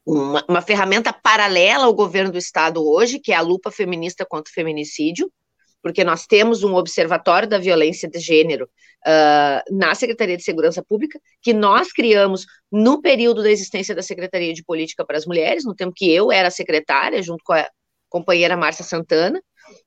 [0.04, 4.50] uma, uma, ferramenta paralela ao governo do Estado hoje, que é a lupa feminista contra
[4.50, 5.30] o feminicídio,
[5.82, 8.68] porque nós temos um observatório da violência de gênero
[9.06, 14.54] uh, na Secretaria de Segurança Pública, que nós criamos no período da existência da Secretaria
[14.54, 17.68] de Política para as Mulheres, no tempo que eu era secretária, junto com a
[18.08, 19.42] companheira Márcia Santana,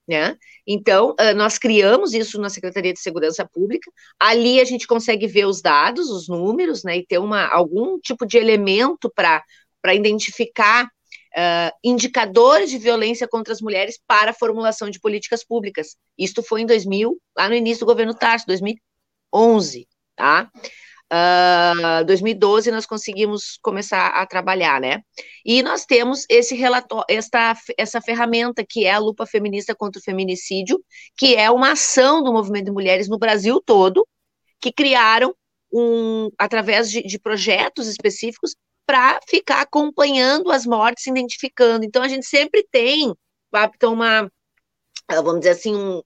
[0.07, 0.36] né?
[0.66, 3.89] Então, uh, nós criamos isso na Secretaria de Segurança Pública.
[4.20, 6.97] Ali a gente consegue ver os dados, os números, né?
[6.97, 9.43] E ter uma, algum tipo de elemento para
[9.86, 15.96] para identificar uh, indicadores de violência contra as mulheres para a formulação de políticas públicas.
[16.18, 20.50] Isto foi em 2000, lá no início do governo Tarso, 2011, tá?
[21.14, 25.04] Uh, 2012 nós conseguimos começar a trabalhar, né?
[25.46, 30.04] E nós temos esse relatório, esta, essa ferramenta que é a lupa feminista contra o
[30.04, 30.84] feminicídio,
[31.16, 34.08] que é uma ação do movimento de mulheres no Brasil todo,
[34.60, 35.36] que criaram
[35.72, 38.56] um, através de, de projetos específicos
[38.86, 41.86] para ficar acompanhando as mortes, identificando.
[41.86, 43.14] Então, a gente sempre tem
[43.74, 44.30] então, uma,
[45.08, 46.02] ah, vamos dizer assim, um,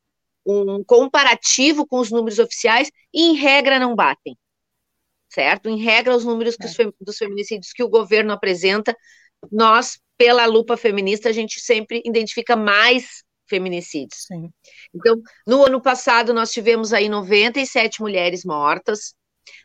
[0.46, 4.38] um comparativo com os números oficiais e, em regra, não batem.
[5.30, 5.70] Certo?
[5.70, 6.66] Em regra, os números é.
[6.66, 8.96] os, dos feminicídios que o governo apresenta,
[9.52, 14.26] nós, pela lupa feminista, a gente sempre identifica mais feminicídios.
[14.28, 14.50] Sim.
[14.94, 19.14] Então, no ano passado, nós tivemos aí 97 mulheres mortas,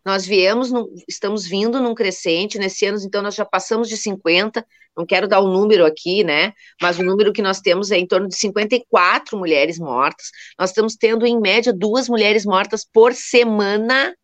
[0.04, 4.64] nós viemos, no, estamos vindo num crescente, nesse ano, então, nós já passamos de 50,
[4.96, 7.98] não quero dar o um número aqui, né, mas o número que nós temos é
[7.98, 13.12] em torno de 54 mulheres mortas, nós estamos tendo, em média, duas mulheres mortas por
[13.14, 14.14] semana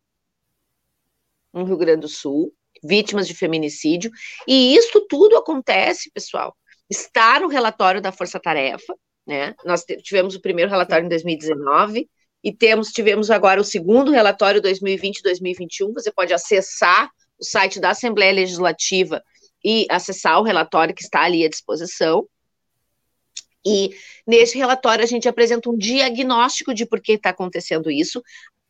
[1.53, 2.53] no Rio Grande do Sul,
[2.83, 4.11] vítimas de feminicídio,
[4.47, 6.55] e isso tudo acontece, pessoal,
[6.89, 8.95] está no relatório da Força Tarefa,
[9.27, 12.09] né, nós tivemos o primeiro relatório em 2019,
[12.43, 15.93] e temos tivemos agora o segundo relatório 2020-2021.
[15.93, 19.21] Você pode acessar o site da Assembleia Legislativa
[19.63, 22.27] e acessar o relatório que está ali à disposição.
[23.65, 23.91] E
[24.25, 28.23] nesse relatório a gente apresenta um diagnóstico de por que está acontecendo isso,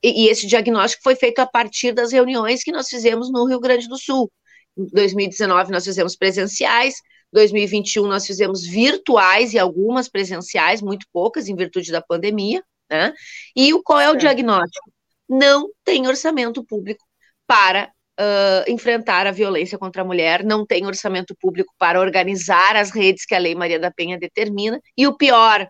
[0.03, 3.59] e, e, esse diagnóstico foi feito a partir das reuniões que nós fizemos no Rio
[3.59, 4.31] Grande do Sul.
[4.75, 6.95] Em 2019 nós fizemos presenciais,
[7.31, 12.63] 2021 nós fizemos virtuais e algumas presenciais, muito poucas em virtude da pandemia.
[12.91, 13.13] Né?
[13.55, 14.17] E o, qual é o é.
[14.17, 14.91] diagnóstico?
[15.29, 17.05] Não tem orçamento público
[17.47, 17.89] para
[18.19, 23.25] uh, enfrentar a violência contra a mulher, não tem orçamento público para organizar as redes
[23.25, 25.67] que a Lei Maria da Penha determina, e o pior,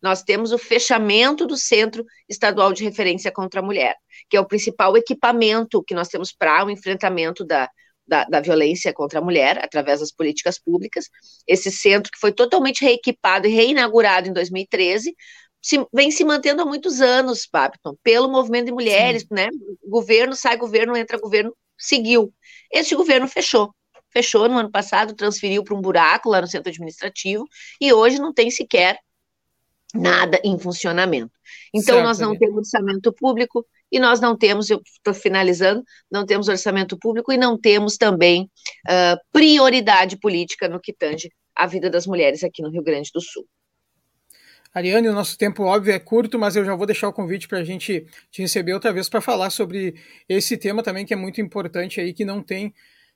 [0.00, 3.96] nós temos o fechamento do Centro Estadual de Referência contra a Mulher,
[4.28, 7.68] que é o principal equipamento que nós temos para o enfrentamento da,
[8.06, 11.06] da, da, violência contra a mulher, através das políticas públicas.
[11.46, 15.14] Esse centro que foi totalmente reequipado e reinaugurado em 2013,
[15.62, 19.28] se, vem se mantendo há muitos anos, Papton, pelo movimento de mulheres, Sim.
[19.32, 19.48] né?
[19.86, 22.32] Governo sai governo, entra governo, seguiu.
[22.72, 23.74] Este governo fechou.
[24.12, 27.44] Fechou no ano passado, transferiu para um buraco lá no centro administrativo
[27.80, 28.98] e hoje não tem sequer
[29.94, 31.32] nada em funcionamento.
[31.74, 36.24] Então, certo, nós não temos orçamento público e nós não temos, eu estou finalizando, não
[36.24, 38.50] temos orçamento público e não temos também
[38.88, 43.20] uh, prioridade política no que tange a vida das mulheres aqui no Rio Grande do
[43.20, 43.46] Sul.
[44.72, 47.58] Ariane, o nosso tempo, óbvio, é curto, mas eu já vou deixar o convite para
[47.58, 49.96] a gente te receber outra vez para falar sobre
[50.28, 52.72] esse tema também, que é muito importante aí, que não tem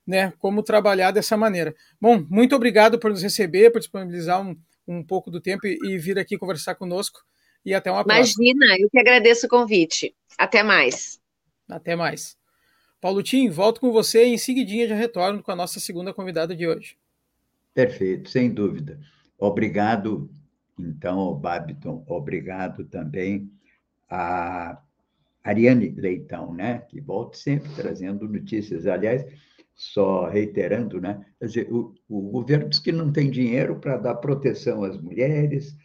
[0.07, 1.75] né, como trabalhar dessa maneira.
[2.01, 5.99] Bom, muito obrigado por nos receber, por disponibilizar um, um pouco do tempo e, e
[5.99, 7.21] vir aqui conversar conosco.
[7.65, 8.45] E até uma Imagina, próxima.
[8.45, 10.15] Imagina, eu que agradeço o convite.
[10.37, 11.21] Até mais.
[11.69, 12.37] Até mais.
[13.01, 16.55] Paulo Tim, volto com você e em seguidinha já retorno com a nossa segunda convidada
[16.55, 16.97] de hoje.
[17.73, 19.01] Perfeito, sem dúvida.
[19.39, 20.31] Obrigado,
[20.79, 22.05] então, Babiton.
[22.09, 23.51] Obrigado também
[24.11, 24.81] a
[25.43, 26.79] Ariane Leitão, né?
[26.89, 28.87] Que volta sempre trazendo notícias.
[28.87, 29.25] Aliás,
[29.75, 31.25] só reiterando, né?
[31.41, 35.77] Dizer, o, o governo diz que não tem dinheiro para dar proteção às mulheres,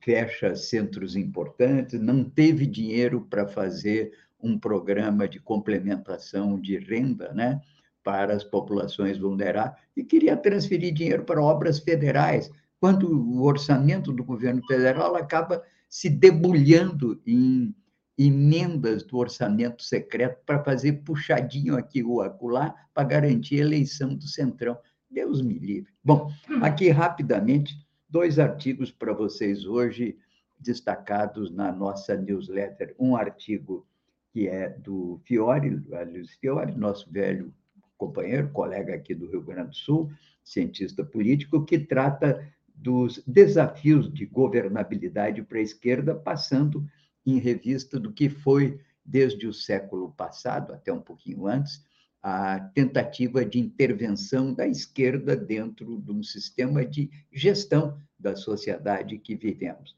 [0.00, 7.60] fecha centros importantes, não teve dinheiro para fazer um programa de complementação de renda, né?
[8.04, 12.50] Para as populações vulneráveis, e queria transferir dinheiro para obras federais,
[12.80, 17.74] quando o orçamento do governo federal acaba se debulhando em
[18.16, 24.26] emendas do orçamento secreto para fazer puxadinho aqui ou acolá para garantir a eleição do
[24.26, 24.76] Centrão.
[25.08, 25.92] Deus me livre.
[26.04, 27.74] Bom, aqui rapidamente,
[28.08, 30.18] dois artigos para vocês hoje,
[30.58, 32.94] destacados na nossa newsletter.
[32.98, 33.86] Um artigo
[34.32, 37.54] que é do Fiore, Luiz Fiore, nosso velho
[37.96, 40.10] companheiro, colega aqui do Rio Grande do Sul,
[40.44, 42.40] cientista político, que trata
[42.80, 46.86] dos desafios de governabilidade para a esquerda, passando
[47.26, 51.82] em revista do que foi, desde o século passado, até um pouquinho antes,
[52.22, 59.34] a tentativa de intervenção da esquerda dentro de um sistema de gestão da sociedade que
[59.34, 59.96] vivemos.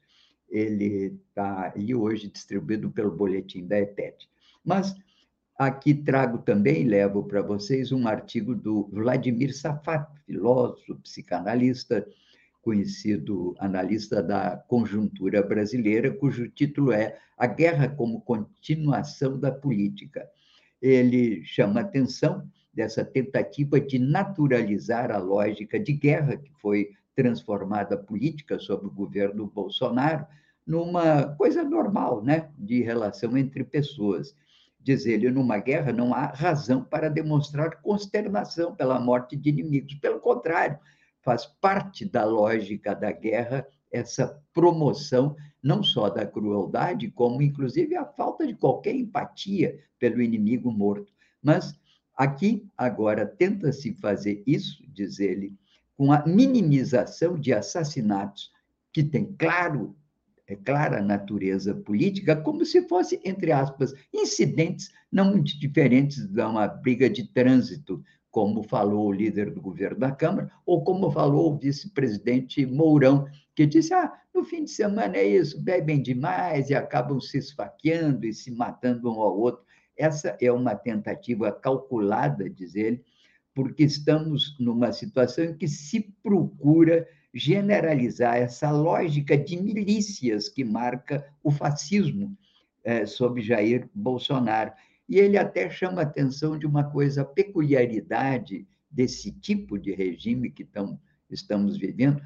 [0.49, 4.29] Ele está aí hoje distribuído pelo boletim da ETED.
[4.63, 4.95] Mas
[5.57, 12.07] aqui trago também, levo para vocês um artigo do Vladimir Safat, filósofo, psicanalista,
[12.61, 20.27] conhecido analista da conjuntura brasileira, cujo título é A Guerra como Continuação da Política.
[20.81, 28.57] Ele chama atenção dessa tentativa de naturalizar a lógica de guerra que foi transformada política
[28.57, 30.25] sob o governo Bolsonaro
[30.65, 34.35] numa coisa normal, né, de relação entre pessoas.
[34.79, 39.95] Diz ele, numa guerra não há razão para demonstrar consternação pela morte de inimigos.
[39.95, 40.79] Pelo contrário,
[41.21, 48.05] faz parte da lógica da guerra essa promoção não só da crueldade, como inclusive a
[48.05, 51.13] falta de qualquer empatia pelo inimigo morto.
[51.41, 51.75] Mas
[52.15, 55.55] aqui agora tenta-se fazer isso, diz ele,
[55.95, 58.51] com a minimização de assassinatos
[58.91, 59.95] que tem claro
[60.47, 66.67] é clara natureza política, como se fosse, entre aspas, incidentes não muito diferentes de uma
[66.67, 71.57] briga de trânsito, como falou o líder do governo da Câmara, ou como falou o
[71.57, 77.19] vice-presidente Mourão, que disse: ah, no fim de semana é isso, bebem demais e acabam
[77.19, 79.63] se esfaqueando e se matando um ao outro.
[79.97, 83.03] Essa é uma tentativa calculada, diz ele,
[83.53, 91.25] porque estamos numa situação em que se procura generalizar essa lógica de milícias que marca
[91.43, 92.35] o fascismo
[92.83, 94.71] é, sob Jair Bolsonaro.
[95.11, 100.49] E ele até chama a atenção de uma coisa, a peculiaridade desse tipo de regime
[100.49, 100.97] que tão,
[101.29, 102.21] estamos vivendo,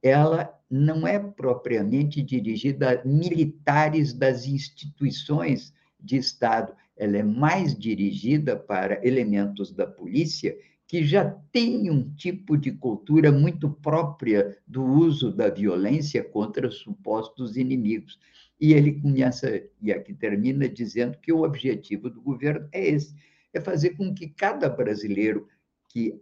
[0.00, 8.54] ela não é propriamente dirigida a militares das instituições de Estado, ela é mais dirigida
[8.54, 15.32] para elementos da polícia que já têm um tipo de cultura muito própria do uso
[15.32, 18.16] da violência contra supostos inimigos.
[18.60, 23.14] E ele começa, e aqui termina, dizendo que o objetivo do governo é esse:
[23.52, 25.48] é fazer com que cada brasileiro
[25.88, 26.20] que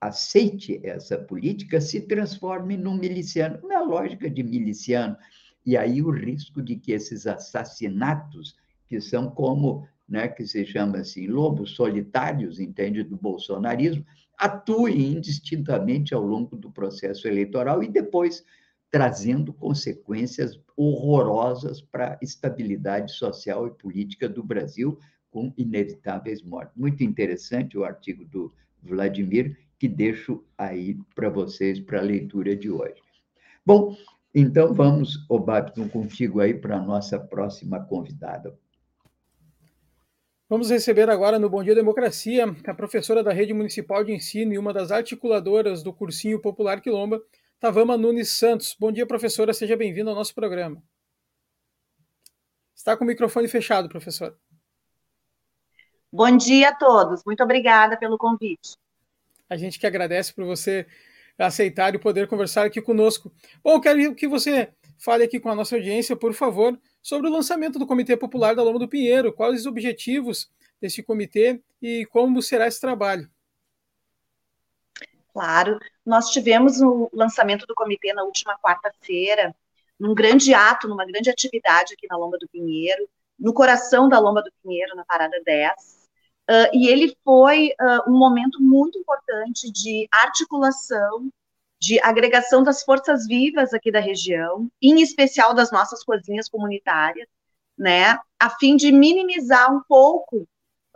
[0.00, 5.16] aceite essa política se transforme num miliciano, na lógica de miliciano.
[5.64, 8.56] E aí o risco de que esses assassinatos,
[8.88, 14.04] que são como, né, que se chama assim, lobos solitários, entende, do bolsonarismo,
[14.36, 18.44] atuem indistintamente ao longo do processo eleitoral e depois
[18.92, 24.98] trazendo consequências horrorosas para a estabilidade social e política do Brasil,
[25.30, 26.76] com inevitáveis mortes.
[26.76, 32.70] Muito interessante o artigo do Vladimir, que deixo aí para vocês para a leitura de
[32.70, 33.00] hoje.
[33.64, 33.96] Bom,
[34.34, 38.54] então vamos, Obapton, contigo aí para a nossa próxima convidada.
[40.50, 44.58] Vamos receber agora no Bom Dia Democracia a professora da Rede Municipal de Ensino e
[44.58, 47.22] uma das articuladoras do Cursinho Popular Quilomba,
[47.62, 48.74] Tavama Nunes Santos.
[48.76, 50.82] Bom dia, professora, seja bem-vinda ao nosso programa.
[52.74, 54.36] Está com o microfone fechado, professora.
[56.12, 58.76] Bom dia a todos, muito obrigada pelo convite.
[59.48, 60.84] A gente que agradece por você
[61.38, 63.32] aceitar e poder conversar aqui conosco.
[63.62, 67.78] Bom, quero que você fale aqui com a nossa audiência, por favor, sobre o lançamento
[67.78, 70.50] do Comitê Popular da Loma do Pinheiro, quais os objetivos
[70.80, 73.30] desse comitê e como será esse trabalho.
[75.32, 79.54] Claro, nós tivemos o lançamento do comitê na última quarta-feira,
[79.98, 83.08] num grande ato, numa grande atividade aqui na Lomba do Pinheiro,
[83.38, 86.02] no coração da Lomba do Pinheiro, na Parada 10.
[86.50, 91.30] Uh, e ele foi uh, um momento muito importante de articulação,
[91.80, 97.28] de agregação das forças vivas aqui da região, em especial das nossas cozinhas comunitárias,
[97.78, 100.46] né, a fim de minimizar um pouco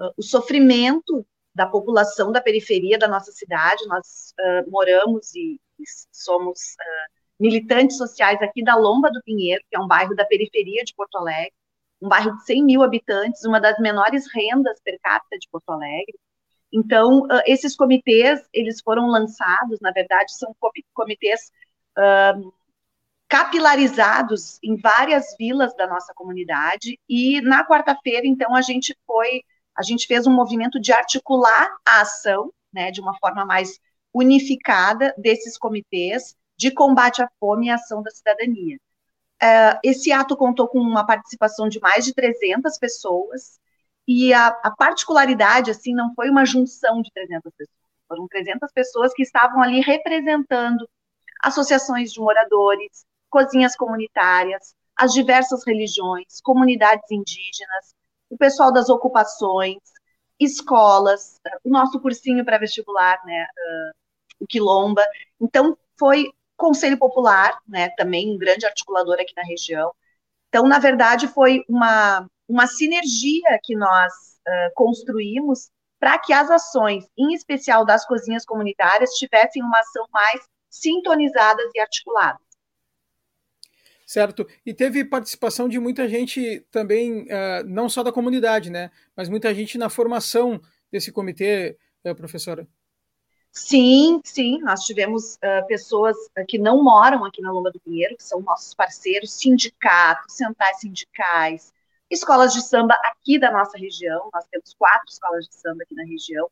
[0.00, 1.26] uh, o sofrimento
[1.56, 3.86] da população da periferia da nossa cidade.
[3.86, 4.34] Nós
[4.68, 6.60] moramos e, e somos
[7.38, 11.16] militantes sociais aqui da Lomba do Pinheiro, que é um bairro da periferia de Porto
[11.16, 11.52] Alegre,
[12.00, 16.18] um bairro de 100 mil habitantes, uma das menores rendas per capita de Porto Alegre.
[16.72, 20.54] Então, uh, esses comitês, eles foram lançados, na verdade, são
[20.92, 21.52] comitês
[21.96, 22.52] uh,
[23.28, 29.42] capilarizados em várias vilas da nossa comunidade, e na quarta-feira, então, a gente foi,
[29.76, 33.78] a gente fez um movimento de articular a ação, né, de uma forma mais
[34.12, 38.78] unificada desses comitês, de combate à fome e ação da cidadania.
[39.42, 43.60] Uh, esse ato contou com uma participação de mais de 300 pessoas,
[44.08, 47.76] e a, a, particularidade, assim, não foi uma junção de 300 pessoas,
[48.08, 50.88] foram 300 pessoas que estavam ali representando
[51.42, 57.94] associações de moradores, cozinhas comunitárias, as diversas religiões, comunidades indígenas,
[58.30, 59.78] o pessoal das ocupações,
[60.38, 65.04] escolas, o nosso cursinho pré-vestibular, né, uh, o Quilomba.
[65.40, 69.92] Então, foi Conselho Popular, né, também um grande articulador aqui na região.
[70.48, 74.12] Então, na verdade, foi uma, uma sinergia que nós
[74.46, 80.40] uh, construímos para que as ações, em especial das cozinhas comunitárias, tivessem uma ação mais
[80.70, 82.45] sintonizadas e articuladas.
[84.06, 84.46] Certo.
[84.64, 88.92] E teve participação de muita gente também, uh, não só da comunidade, né?
[89.16, 90.60] Mas muita gente na formação
[90.92, 92.68] desse comitê, uh, professora.
[93.50, 98.22] Sim, sim, nós tivemos uh, pessoas que não moram aqui na Lomba do Pinheiro, que
[98.22, 101.72] são nossos parceiros, sindicatos, centrais sindicais,
[102.08, 106.04] escolas de samba aqui da nossa região, nós temos quatro escolas de samba aqui na
[106.04, 106.48] região,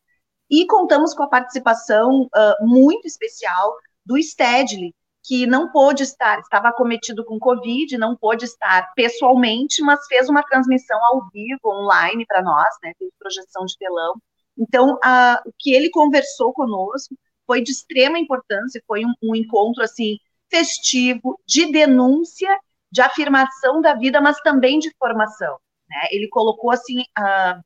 [0.50, 2.28] e contamos com a participação
[2.62, 4.94] muito especial do Stedley,
[5.24, 10.42] que não pôde estar, estava acometido com Covid, não pôde estar pessoalmente, mas fez uma
[10.42, 14.14] transmissão ao vivo, online para nós, né, fez projeção de telão,
[14.56, 17.14] então, a, o que ele conversou conosco
[17.46, 20.18] foi de extrema importância, foi um, um encontro assim
[20.50, 22.56] festivo, de denúncia,
[22.90, 25.58] de afirmação da vida, mas também de formação.
[25.88, 26.08] Né?
[26.10, 27.60] Ele colocou assim uh,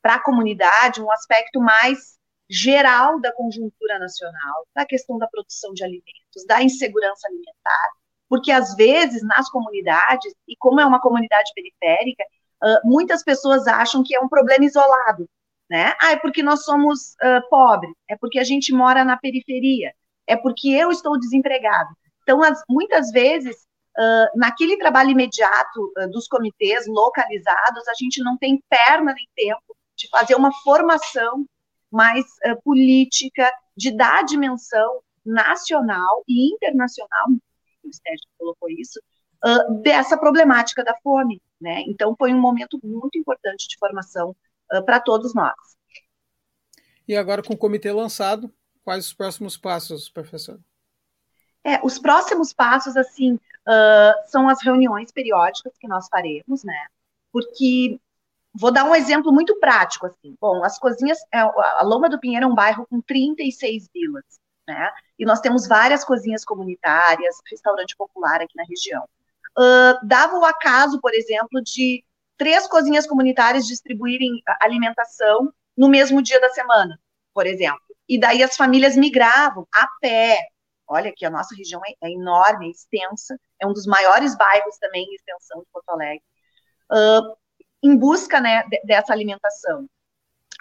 [0.00, 2.17] para a comunidade um aspecto mais
[2.48, 7.90] geral da conjuntura nacional, da questão da produção de alimentos, da insegurança alimentar,
[8.28, 12.24] porque às vezes nas comunidades, e como é uma comunidade periférica,
[12.84, 15.28] muitas pessoas acham que é um problema isolado,
[15.70, 15.94] né?
[16.00, 19.92] Ah, é porque nós somos uh, pobres, é porque a gente mora na periferia,
[20.26, 21.90] é porque eu estou desempregado.
[22.22, 23.56] Então, as, muitas vezes,
[23.96, 30.08] uh, naquele trabalho imediato dos comitês localizados, a gente não tem perna nem tempo de
[30.08, 31.44] fazer uma formação
[31.90, 32.26] mais
[32.64, 37.26] política, de dar dimensão nacional e internacional,
[37.84, 39.00] o Sérgio colocou isso,
[39.82, 41.40] dessa problemática da fome.
[41.60, 41.82] Né?
[41.86, 44.34] Então, foi um momento muito importante de formação
[44.72, 45.54] uh, para todos nós.
[47.06, 48.52] E agora, com o comitê lançado,
[48.84, 50.60] quais os próximos passos, professor?
[51.64, 56.86] É, os próximos passos, assim, uh, são as reuniões periódicas que nós faremos, né?
[57.32, 57.98] Porque
[58.58, 60.36] vou dar um exemplo muito prático, assim.
[60.40, 64.24] Bom, as cozinhas, é, a Loma do Pinheiro é um bairro com 36 vilas,
[64.66, 64.90] né?
[65.18, 69.04] E nós temos várias cozinhas comunitárias, restaurante popular aqui na região.
[69.56, 72.04] Uh, dava o acaso, por exemplo, de
[72.36, 76.98] três cozinhas comunitárias distribuírem alimentação no mesmo dia da semana,
[77.32, 77.80] por exemplo.
[78.08, 80.38] E daí as famílias migravam a pé.
[80.86, 84.78] Olha que a nossa região é, é, enorme, é extensa, é um dos maiores bairros
[84.78, 86.22] também em extensão de Porto Alegre,
[86.90, 87.36] uh,
[87.82, 89.88] em busca né, dessa alimentação,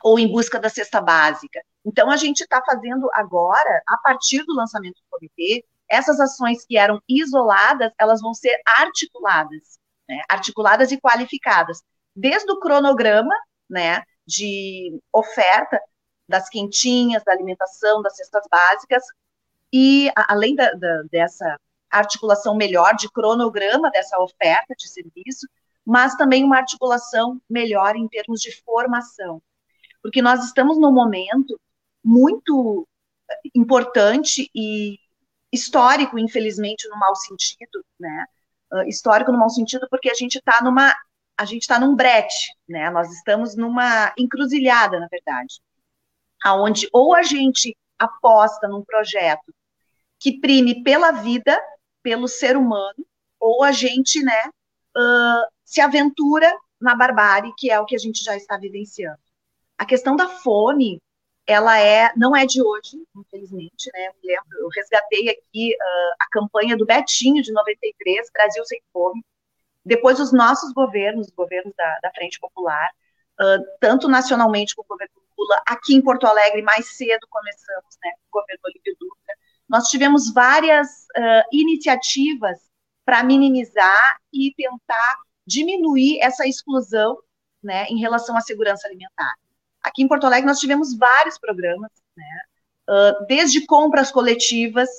[0.03, 1.61] ou em busca da cesta básica.
[1.85, 6.77] Então, a gente está fazendo agora, a partir do lançamento do comitê, essas ações que
[6.77, 11.81] eram isoladas, elas vão ser articuladas né, articuladas e qualificadas,
[12.15, 13.33] desde o cronograma,
[13.69, 15.79] né, de oferta
[16.27, 19.03] das quentinhas, da alimentação, das cestas básicas,
[19.71, 21.59] e além da, da, dessa
[21.89, 25.47] articulação melhor de cronograma dessa oferta de serviço,
[25.87, 29.41] mas também uma articulação melhor em termos de formação,
[30.01, 31.57] porque nós estamos num momento
[32.03, 32.85] muito
[33.55, 34.99] importante e
[35.51, 38.25] histórico, infelizmente, no mau sentido, né,
[38.73, 40.93] uh, histórico no mau sentido, porque a gente está numa
[41.39, 42.89] a gente está num brete, né?
[42.89, 45.61] Nós estamos numa encruzilhada, na verdade,
[46.43, 49.53] aonde ou a gente aposta num projeto
[50.19, 51.61] que prime pela vida,
[52.01, 53.05] pelo ser humano,
[53.39, 54.49] ou a gente, né,
[54.97, 56.49] uh, se aventura
[56.79, 59.19] na barbárie, que é o que a gente já está vivenciando.
[59.77, 61.01] A questão da fome,
[61.45, 64.07] ela é, não é de hoje, infelizmente, né?
[64.07, 69.21] Eu, lembro, eu resgatei aqui uh, a campanha do Betinho de 93, Brasil sem fome.
[69.85, 72.89] Depois os nossos governos, os governos da, da Frente Popular,
[73.41, 78.11] uh, tanto nacionalmente como o governo Lula, aqui em Porto Alegre, mais cedo começamos, né,
[78.31, 79.35] o governo Olívio Dutra,
[79.67, 80.87] nós tivemos várias
[81.17, 82.57] uh, iniciativas
[83.05, 87.17] para minimizar e tentar diminuir essa exclusão
[87.63, 89.33] né, em relação à segurança alimentar.
[89.81, 92.41] Aqui em Porto Alegre nós tivemos vários programas, né,
[92.89, 94.89] uh, desde compras coletivas,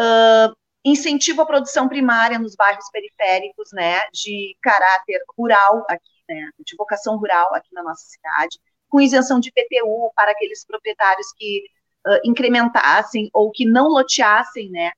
[0.00, 6.74] uh, incentivo à produção primária nos bairros periféricos, né, de caráter rural aqui, né, de
[6.76, 8.58] vocação rural aqui na nossa cidade,
[8.88, 11.64] com isenção de PTU para aqueles proprietários que
[12.06, 14.90] uh, incrementassem ou que não loteassem, né,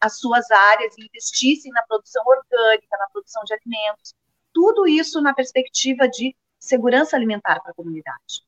[0.00, 4.14] as suas áreas investissem na produção orgânica, na produção de alimentos.
[4.52, 8.44] Tudo isso na perspectiva de segurança alimentar para a comunidade.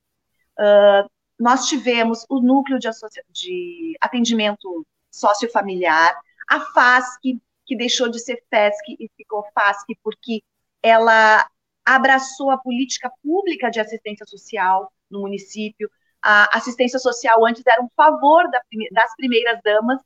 [0.58, 2.88] Uh, nós tivemos o núcleo de,
[3.30, 6.14] de atendimento sociofamiliar,
[6.48, 10.42] a FASC, que deixou de ser FESC e ficou FASC porque
[10.82, 11.48] ela
[11.84, 15.90] abraçou a política pública de assistência social no município.
[16.22, 18.48] A assistência social antes era um favor
[18.92, 20.00] das primeiras damas,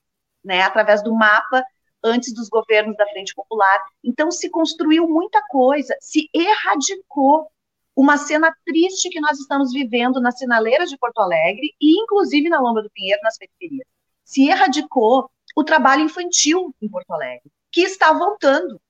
[0.47, 1.62] né, através do mapa,
[2.03, 3.82] antes dos governos da Frente Popular.
[4.03, 7.51] Então, se construiu muita coisa, se erradicou
[7.97, 12.61] uma cena triste que nós estamos vivendo nas sinaleiras de Porto Alegre e, inclusive, na
[12.61, 13.86] Lomba do Pinheiro, nas periferias.
[14.24, 18.80] Se erradicou o trabalho infantil em Porto Alegre, que está voltando,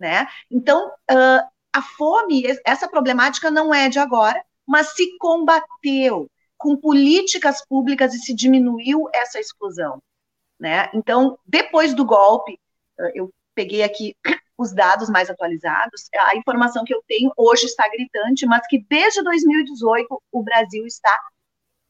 [0.00, 0.26] né?
[0.50, 7.64] Então, uh, a fome, essa problemática não é de agora, mas se combateu com políticas
[7.66, 10.02] públicas e se diminuiu essa exclusão.
[10.64, 10.88] Né?
[10.94, 12.58] Então, depois do golpe,
[13.14, 14.16] eu peguei aqui
[14.56, 19.22] os dados mais atualizados, a informação que eu tenho hoje está gritante, mas que desde
[19.22, 21.14] 2018 o Brasil está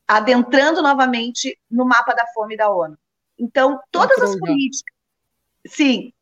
[0.08, 2.98] adentrando novamente no mapa da fome da ONU.
[3.38, 4.92] Então, todas as políticas,
[5.68, 6.12] sim,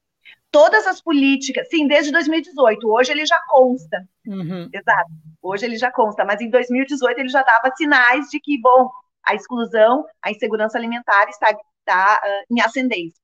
[0.50, 2.86] todas as políticas, sim, desde 2018.
[2.86, 4.06] Hoje ele já consta.
[4.26, 4.68] Uhum.
[4.70, 5.10] Exato.
[5.40, 8.90] Hoje ele já consta, mas em 2018 ele já dava sinais de que, bom,
[9.24, 13.20] a exclusão, a insegurança alimentar está, está uh, em ascendência.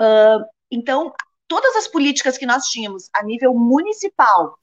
[0.00, 1.12] Uh, então,
[1.46, 4.58] todas as políticas que nós tínhamos a nível municipal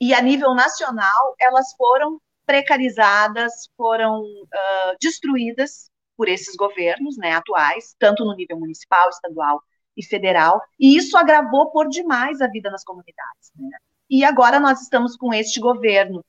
[0.00, 7.94] e a nível nacional, elas foram precarizadas, foram uh, destruídas por esses governos né, atuais,
[7.98, 9.62] tanto no nível municipal, estadual
[9.96, 13.52] e federal, e isso agravou por demais a vida nas comunidades.
[13.56, 13.76] Né?
[14.10, 16.24] E agora nós estamos com este governo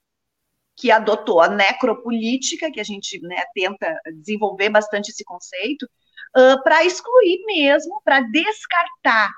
[0.75, 5.83] que adotou a necropolítica, que a gente né, tenta desenvolver bastante esse conceito,
[6.35, 9.29] uh, para excluir mesmo, para descartar.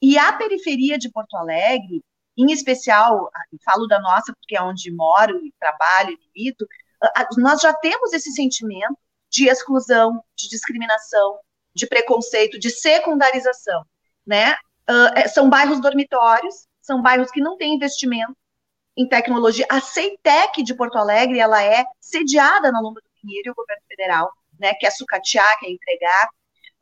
[0.00, 2.02] E a periferia de Porto Alegre,
[2.36, 3.30] em especial,
[3.64, 8.12] falo da nossa, porque é onde moro e trabalho e milito, uh, nós já temos
[8.12, 8.98] esse sentimento
[9.30, 11.38] de exclusão, de discriminação,
[11.74, 13.84] de preconceito, de secundarização,
[14.26, 14.54] né?
[14.90, 18.36] Uh, são bairros dormitórios, são bairros que não têm investimento
[18.96, 19.66] em tecnologia.
[19.70, 23.82] A CEITEC de Porto Alegre, ela é sediada na Lomba do Pinheiro e o governo
[23.88, 24.74] federal, né?
[24.74, 26.28] Quer sucatear, quer entregar.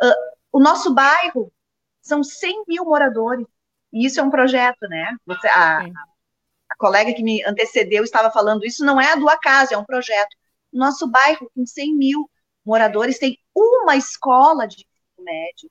[0.02, 1.52] Uh, o nosso bairro
[2.00, 3.46] são 100 mil moradores,
[3.92, 5.14] e isso é um projeto, né?
[5.26, 9.78] Você, a, a colega que me antecedeu estava falando, isso não é do acaso, é
[9.78, 10.36] um projeto.
[10.72, 12.30] Nosso bairro, com 100 mil
[12.64, 15.70] moradores, tem uma escola de ensino médio,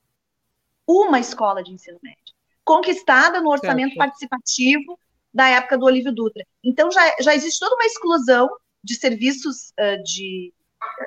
[0.88, 3.98] uma escola de ensino médio, conquistada no orçamento certo.
[3.98, 5.00] participativo
[5.34, 6.44] da época do Olívio Dutra.
[6.64, 8.50] Então já, já existe toda uma exclusão
[8.84, 10.54] de serviços uh, de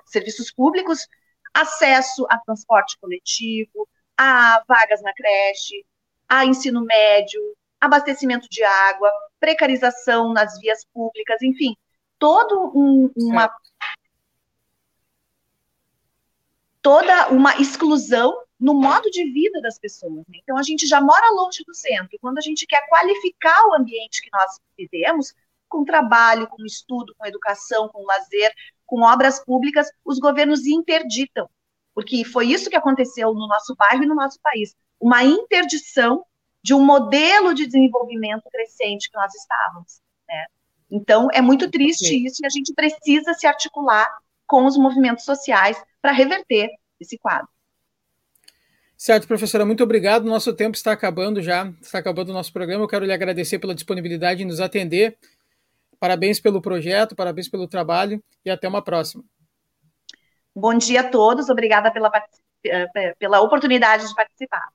[0.06, 1.06] serviços públicos,
[1.54, 5.84] acesso a transporte coletivo, a vagas na creche,
[6.28, 7.40] a ensino médio,
[7.80, 9.10] abastecimento de água,
[9.40, 11.74] precarização nas vias públicas, enfim,
[12.18, 13.52] todo um, uma
[16.80, 20.24] toda uma exclusão no modo de vida das pessoas.
[20.28, 20.38] Né?
[20.40, 22.16] Então, a gente já mora longe do centro.
[22.20, 25.34] Quando a gente quer qualificar o ambiente que nós vivemos,
[25.68, 28.54] com trabalho, com estudo, com educação, com lazer,
[28.86, 31.50] com obras públicas, os governos interditam.
[31.92, 34.76] Porque foi isso que aconteceu no nosso bairro e no nosso país.
[35.00, 36.24] Uma interdição
[36.62, 40.00] de um modelo de desenvolvimento crescente que nós estávamos.
[40.28, 40.46] Né?
[40.88, 44.08] Então, é muito triste isso e a gente precisa se articular
[44.46, 47.48] com os movimentos sociais para reverter esse quadro.
[49.02, 50.22] Certo, professora, muito obrigado.
[50.26, 52.84] Nosso tempo está acabando já, está acabando o nosso programa.
[52.84, 55.18] Eu quero lhe agradecer pela disponibilidade em nos atender.
[55.98, 59.24] Parabéns pelo projeto, parabéns pelo trabalho e até uma próxima.
[60.54, 62.12] Bom dia a todos, obrigada pela,
[62.64, 64.68] eh, pela oportunidade de participar.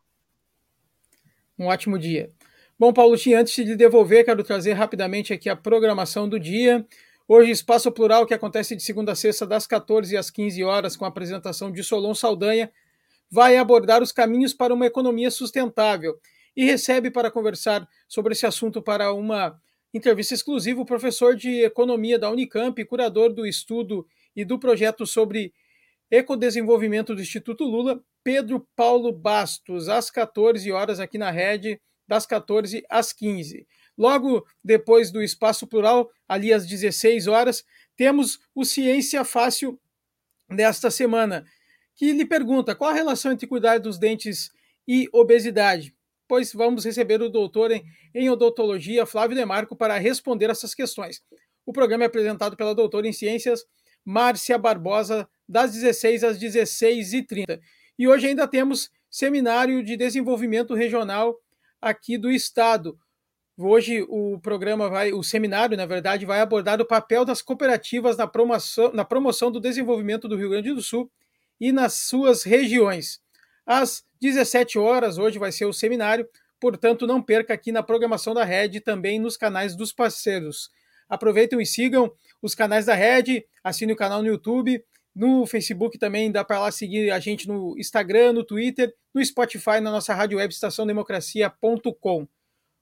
[1.57, 2.30] Um ótimo dia.
[2.78, 6.86] Bom, Paulo, antes de devolver, quero trazer rapidamente aqui a programação do dia.
[7.30, 11.05] Hoje, Espaço Plural, que acontece de segunda a sexta, das 14 às 15 horas, com
[11.05, 12.69] a apresentação de Solon Saldanha,
[13.30, 16.17] vai abordar os caminhos para uma economia sustentável
[16.55, 19.59] e recebe para conversar sobre esse assunto para uma
[19.93, 24.05] entrevista exclusiva o professor de economia da Unicamp, curador do estudo
[24.36, 25.53] e do projeto sobre
[26.09, 32.84] ecodesenvolvimento do Instituto Lula, Pedro Paulo Bastos, às 14 horas aqui na rede, das 14
[32.89, 33.67] às 15.
[33.97, 37.65] Logo depois do Espaço Plural, ali às 16 horas,
[37.95, 39.80] temos o Ciência Fácil
[40.49, 41.45] desta semana,
[41.98, 44.52] que lhe pergunta qual a relação entre cuidar dos dentes
[44.88, 45.93] e obesidade.
[46.28, 47.84] Pois vamos receber o doutor em,
[48.14, 51.22] em odontologia, Flávio Demarco, para responder essas questões.
[51.66, 53.66] O programa é apresentado pela doutora em ciências,
[54.06, 57.60] Márcia Barbosa, das 16 às 16h30.
[57.98, 61.36] E hoje ainda temos seminário de desenvolvimento regional
[61.82, 62.98] aqui do Estado.
[63.58, 68.28] Hoje o programa vai, o seminário, na verdade, vai abordar o papel das cooperativas na
[68.28, 71.12] promoção, na promoção do desenvolvimento do Rio Grande do Sul
[71.60, 73.20] e nas suas regiões.
[73.66, 76.28] Às 17 horas, hoje vai ser o seminário,
[76.60, 80.70] portanto, não perca aqui na programação da Rede e também nos canais dos parceiros.
[81.10, 84.84] Aproveitem e sigam os canais da Rede, assine o canal no YouTube,
[85.18, 89.80] no Facebook também dá para lá seguir a gente no Instagram, no Twitter, no Spotify,
[89.82, 92.28] na nossa rádio web estaçãodemocracia.com.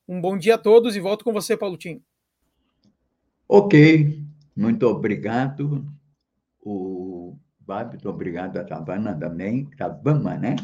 [0.08, 2.04] Um bom dia a todos e volto com você, Paulo Tim.
[3.48, 4.22] Ok,
[4.56, 5.86] muito obrigado.
[6.60, 10.56] O Babito, obrigado a Tavana também, Tavama, né?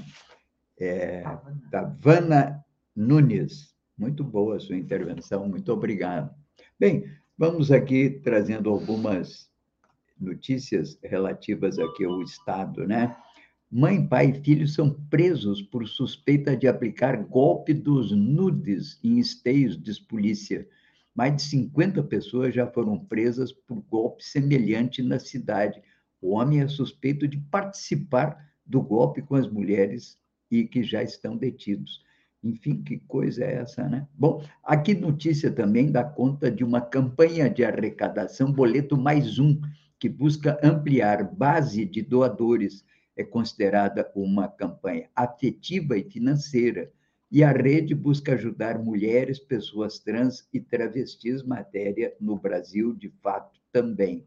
[0.79, 1.23] É,
[1.71, 2.63] Tavana
[2.95, 6.33] Nunes, muito boa a sua intervenção, muito obrigado.
[6.79, 9.49] Bem, vamos aqui trazendo algumas
[10.19, 13.15] notícias relativas aqui ao Estado, né?
[13.71, 19.81] Mãe, pai e filho são presos por suspeita de aplicar golpe dos nudes em esteios
[19.81, 20.67] de polícia.
[21.15, 25.81] Mais de 50 pessoas já foram presas por golpe semelhante na cidade
[26.21, 30.17] o homem é suspeito de participar do golpe com as mulheres
[30.49, 32.03] e que já estão detidos.
[32.43, 34.07] Enfim, que coisa é essa, né?
[34.13, 39.59] Bom, aqui notícia também dá conta de uma campanha de arrecadação Boleto Mais Um,
[39.99, 42.83] que busca ampliar base de doadores.
[43.15, 46.91] É considerada uma campanha afetiva e financeira.
[47.31, 53.59] E a rede busca ajudar mulheres, pessoas trans e travestis matéria no Brasil, de fato,
[53.71, 54.25] também.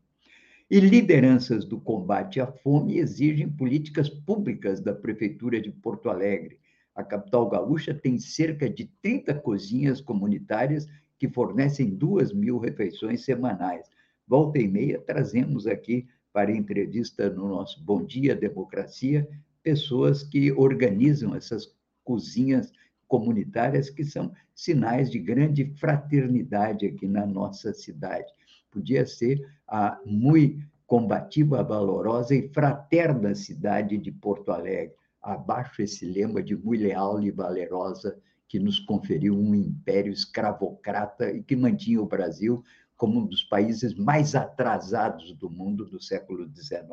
[0.75, 6.59] E lideranças do combate à fome exigem políticas públicas da Prefeitura de Porto Alegre.
[6.97, 13.89] A capital gaúcha tem cerca de 30 cozinhas comunitárias que fornecem duas mil refeições semanais.
[14.27, 19.29] Volta e meia, trazemos aqui para entrevista no nosso Bom Dia Democracia
[19.63, 21.73] pessoas que organizam essas
[22.03, 22.73] cozinhas
[23.07, 28.27] comunitárias que são sinais de grande fraternidade aqui na nossa cidade
[28.75, 34.95] podia ser a muito combativa, valorosa e fraterna cidade de Porto Alegre.
[35.23, 41.43] Abaixo esse lema de muito leal e valerosa que nos conferiu um império escravocrata e
[41.43, 42.63] que mantinha o Brasil
[42.97, 46.85] como um dos países mais atrasados do mundo do século XIX.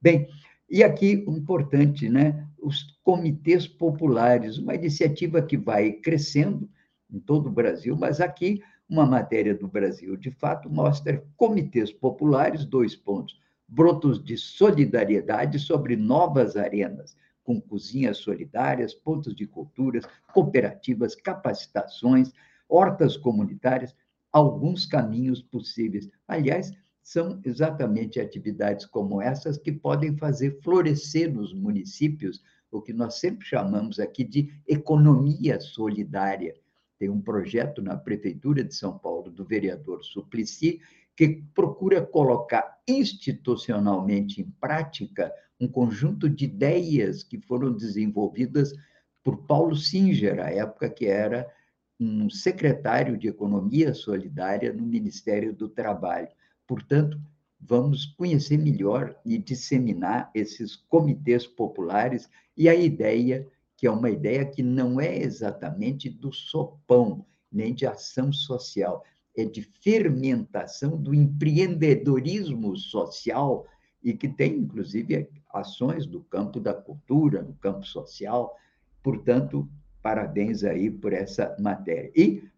[0.00, 0.28] Bem,
[0.70, 2.46] e aqui o importante, né?
[2.60, 6.68] Os comitês populares, uma iniciativa que vai crescendo
[7.10, 8.62] em todo o Brasil, mas aqui
[8.92, 15.96] uma matéria do Brasil, de fato, mostra comitês populares, dois pontos, brotos de solidariedade sobre
[15.96, 22.32] novas arenas, com cozinhas solidárias, pontos de culturas, cooperativas, capacitações,
[22.68, 23.96] hortas comunitárias,
[24.30, 26.10] alguns caminhos possíveis.
[26.28, 26.70] Aliás,
[27.02, 33.46] são exatamente atividades como essas que podem fazer florescer nos municípios o que nós sempre
[33.46, 36.54] chamamos aqui de economia solidária,
[37.02, 40.80] tem um projeto na Prefeitura de São Paulo, do vereador Suplicy,
[41.16, 48.72] que procura colocar institucionalmente em prática um conjunto de ideias que foram desenvolvidas
[49.20, 51.44] por Paulo Singer, à época que era
[51.98, 56.28] um secretário de Economia Solidária no Ministério do Trabalho.
[56.68, 57.20] Portanto,
[57.60, 63.44] vamos conhecer melhor e disseminar esses comitês populares e a ideia
[63.82, 69.02] que é uma ideia que não é exatamente do sopão, nem de ação social,
[69.36, 73.66] é de fermentação do empreendedorismo social
[74.00, 78.56] e que tem, inclusive, ações do campo da cultura, no campo social.
[79.02, 79.68] Portanto,
[80.00, 82.12] parabéns aí por essa matéria.
[82.14, 82.48] E,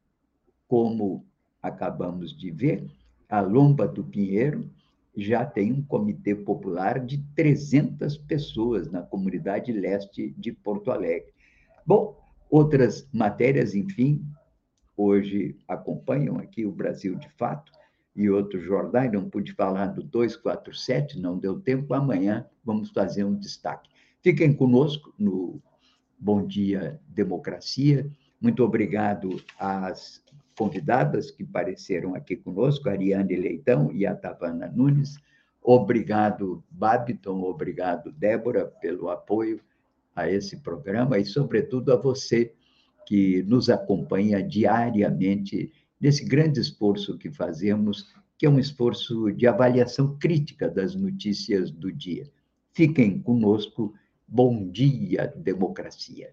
[0.69, 1.25] como
[1.63, 2.87] acabamos de ver,
[3.31, 4.71] a Lomba do Pinheiro
[5.17, 11.33] já tem um comitê popular de 300 pessoas na comunidade leste de Porto Alegre.
[11.87, 12.19] Bom,
[12.51, 14.25] outras matérias, enfim,
[14.97, 17.73] hoje acompanham aqui o Brasil de Fato
[18.17, 23.35] e outros jornais, não pude falar do 247, não deu tempo, amanhã vamos fazer um
[23.35, 23.91] destaque.
[24.23, 25.61] Fiquem conosco no
[26.19, 28.09] Bom Dia Democracia.
[28.41, 30.23] Muito obrigado às
[30.57, 35.17] convidadas que apareceram aqui conosco, Ariane Leitão e a Tavana Nunes.
[35.63, 39.61] Obrigado, Babiton, obrigado, Débora, pelo apoio
[40.15, 42.53] a esse programa e, sobretudo, a você
[43.07, 50.17] que nos acompanha diariamente nesse grande esforço que fazemos, que é um esforço de avaliação
[50.19, 52.31] crítica das notícias do dia.
[52.73, 53.95] Fiquem conosco.
[54.27, 56.33] Bom dia, democracia.